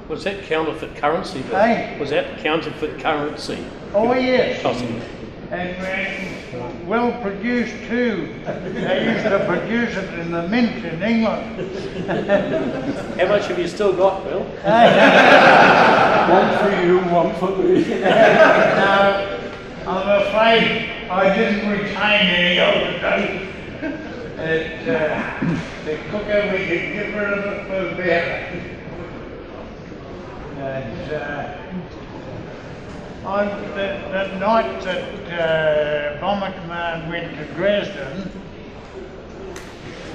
Was 0.10 0.24
that 0.26 0.44
counterfeit 0.44 0.96
currency? 0.98 1.42
Hey? 1.44 1.98
Was 2.00 2.10
that 2.12 2.38
counterfeit 2.40 3.00
currency? 3.00 3.66
oh 3.94 4.14
yes, 4.14 4.62
Costing? 4.62 5.02
and 5.52 5.78
well 6.86 7.12
produced 7.22 7.74
too. 7.88 8.34
They 8.46 9.14
used 9.14 9.24
to 9.26 9.44
produce 9.48 9.96
it 9.96 10.20
in 10.20 10.32
the 10.32 10.48
mint 10.48 10.86
in 10.86 11.02
England. 11.02 11.56
How 13.20 13.28
much 13.28 13.48
have 13.48 13.58
you 13.60 13.68
still 13.68 13.94
got, 13.96 14.24
Bill? 14.24 14.40
one 16.30 16.58
for 16.60 16.72
you, 16.86 17.00
one 17.14 17.34
for 17.36 17.50
me. 17.58 17.88
now, 18.00 19.40
I'm 19.88 20.22
afraid 20.22 21.10
I 21.10 21.36
didn't 21.36 21.70
retain 21.70 22.28
any 22.28 22.60
of 22.60 22.76
it. 22.80 23.46
It, 24.38 24.90
uh, 24.90 25.40
the 25.86 25.98
quicker 26.10 26.52
we 26.52 26.58
could 26.66 26.94
get 26.94 27.16
rid 27.16 27.40
of 27.40 27.46
it, 27.46 27.68
the 27.70 27.96
better. 27.96 28.76
And 30.58 31.14
uh, 31.14 31.65
on 33.26 33.48
the, 33.48 34.00
the 34.12 34.40
night 34.40 34.84
that 34.84 36.18
uh, 36.18 36.22
Bomber 36.22 36.52
Command 36.62 37.10
went 37.10 37.36
to 37.36 37.46
Dresden, 37.56 38.30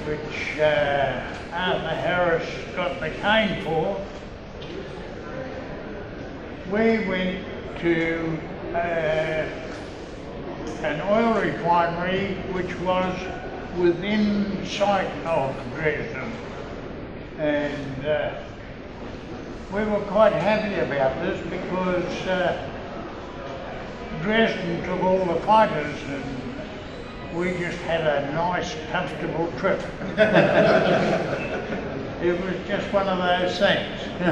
which 0.06 0.60
uh, 0.60 1.20
Arthur 1.52 1.88
Harris 1.88 2.48
got 2.76 3.00
the 3.00 3.10
cane 3.10 3.64
for, 3.64 4.00
we 6.70 7.04
went 7.08 7.44
to 7.80 8.38
uh, 8.74 9.48
an 10.84 11.00
oil 11.10 11.40
refinery 11.42 12.34
which 12.52 12.72
was 12.78 13.18
within 13.76 14.64
sight 14.64 15.10
of 15.26 15.52
Dresden. 15.74 16.32
And 17.38 18.06
uh, 18.06 18.40
we 19.72 19.84
were 19.84 20.00
quite 20.06 20.32
happy 20.32 20.78
about 20.78 21.20
this 21.22 21.44
because 21.48 22.26
uh, 22.28 22.69
Dresden 24.22 24.82
took 24.84 25.02
all 25.02 25.24
the 25.24 25.40
fighters 25.42 25.96
and 26.08 26.22
we 27.34 27.52
just 27.58 27.78
had 27.78 28.02
a 28.02 28.30
nice, 28.32 28.76
comfortable 28.92 29.50
trip. 29.58 29.80
it 32.22 32.38
was 32.44 32.54
just 32.66 32.92
one 32.92 33.08
of 33.08 33.18
those 33.18 33.58
things. 33.58 34.00
I 34.20 34.22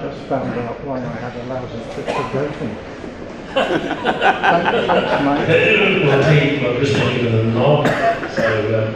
just 0.00 0.20
found 0.28 0.58
out 0.60 0.80
why 0.84 0.98
I 0.98 1.00
had 1.00 1.36
a 1.36 1.44
lousy 1.46 1.82
trip 1.94 2.06
to 2.06 2.28
Dresden. 2.32 2.76
well, 6.04 6.22
team, 6.28 6.64
I'm 6.66 6.76
just 6.80 6.94
looking 6.94 7.26
at 7.26 7.32
them 7.32 7.48
now. 7.54 7.84
So, 8.34 8.44
um, 8.80 8.90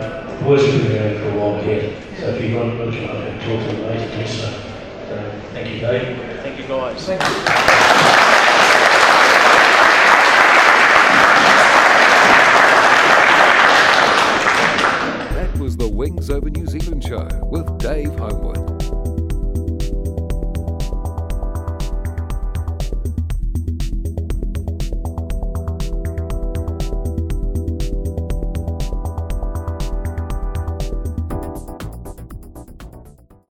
boys 0.45 0.63
have 0.67 0.73
been 0.83 0.93
going 0.93 1.17
for 1.21 1.29
a 1.29 1.31
while 1.39 1.59
yet. 1.65 1.83
So, 2.19 2.25
if 2.31 2.37
you 2.43 2.49
want, 2.57 2.71
would 2.79 2.93
you 2.93 3.01
like 3.03 3.13
to 3.15 3.19
talk 3.39 3.59
to 3.61 3.65
them 3.77 3.83
later, 3.87 4.09
please. 4.17 4.35
So, 4.41 4.47
um, 4.49 4.53
thank 5.53 5.67
you, 5.71 5.79
Dave. 5.81 6.07
Thank 6.43 6.55
you, 6.59 6.67
guys. 6.67 6.99
Thank 7.07 7.23
you. 7.23 7.29
That 15.35 15.51
was 15.61 15.77
the 15.77 15.89
Wings 15.89 16.18
Over 16.31 16.51
New 16.51 16.67
Zealand 16.67 17.03
show 17.03 17.27
with 17.45 17.79
Dave 17.79 18.15
Homewood. 18.19 18.78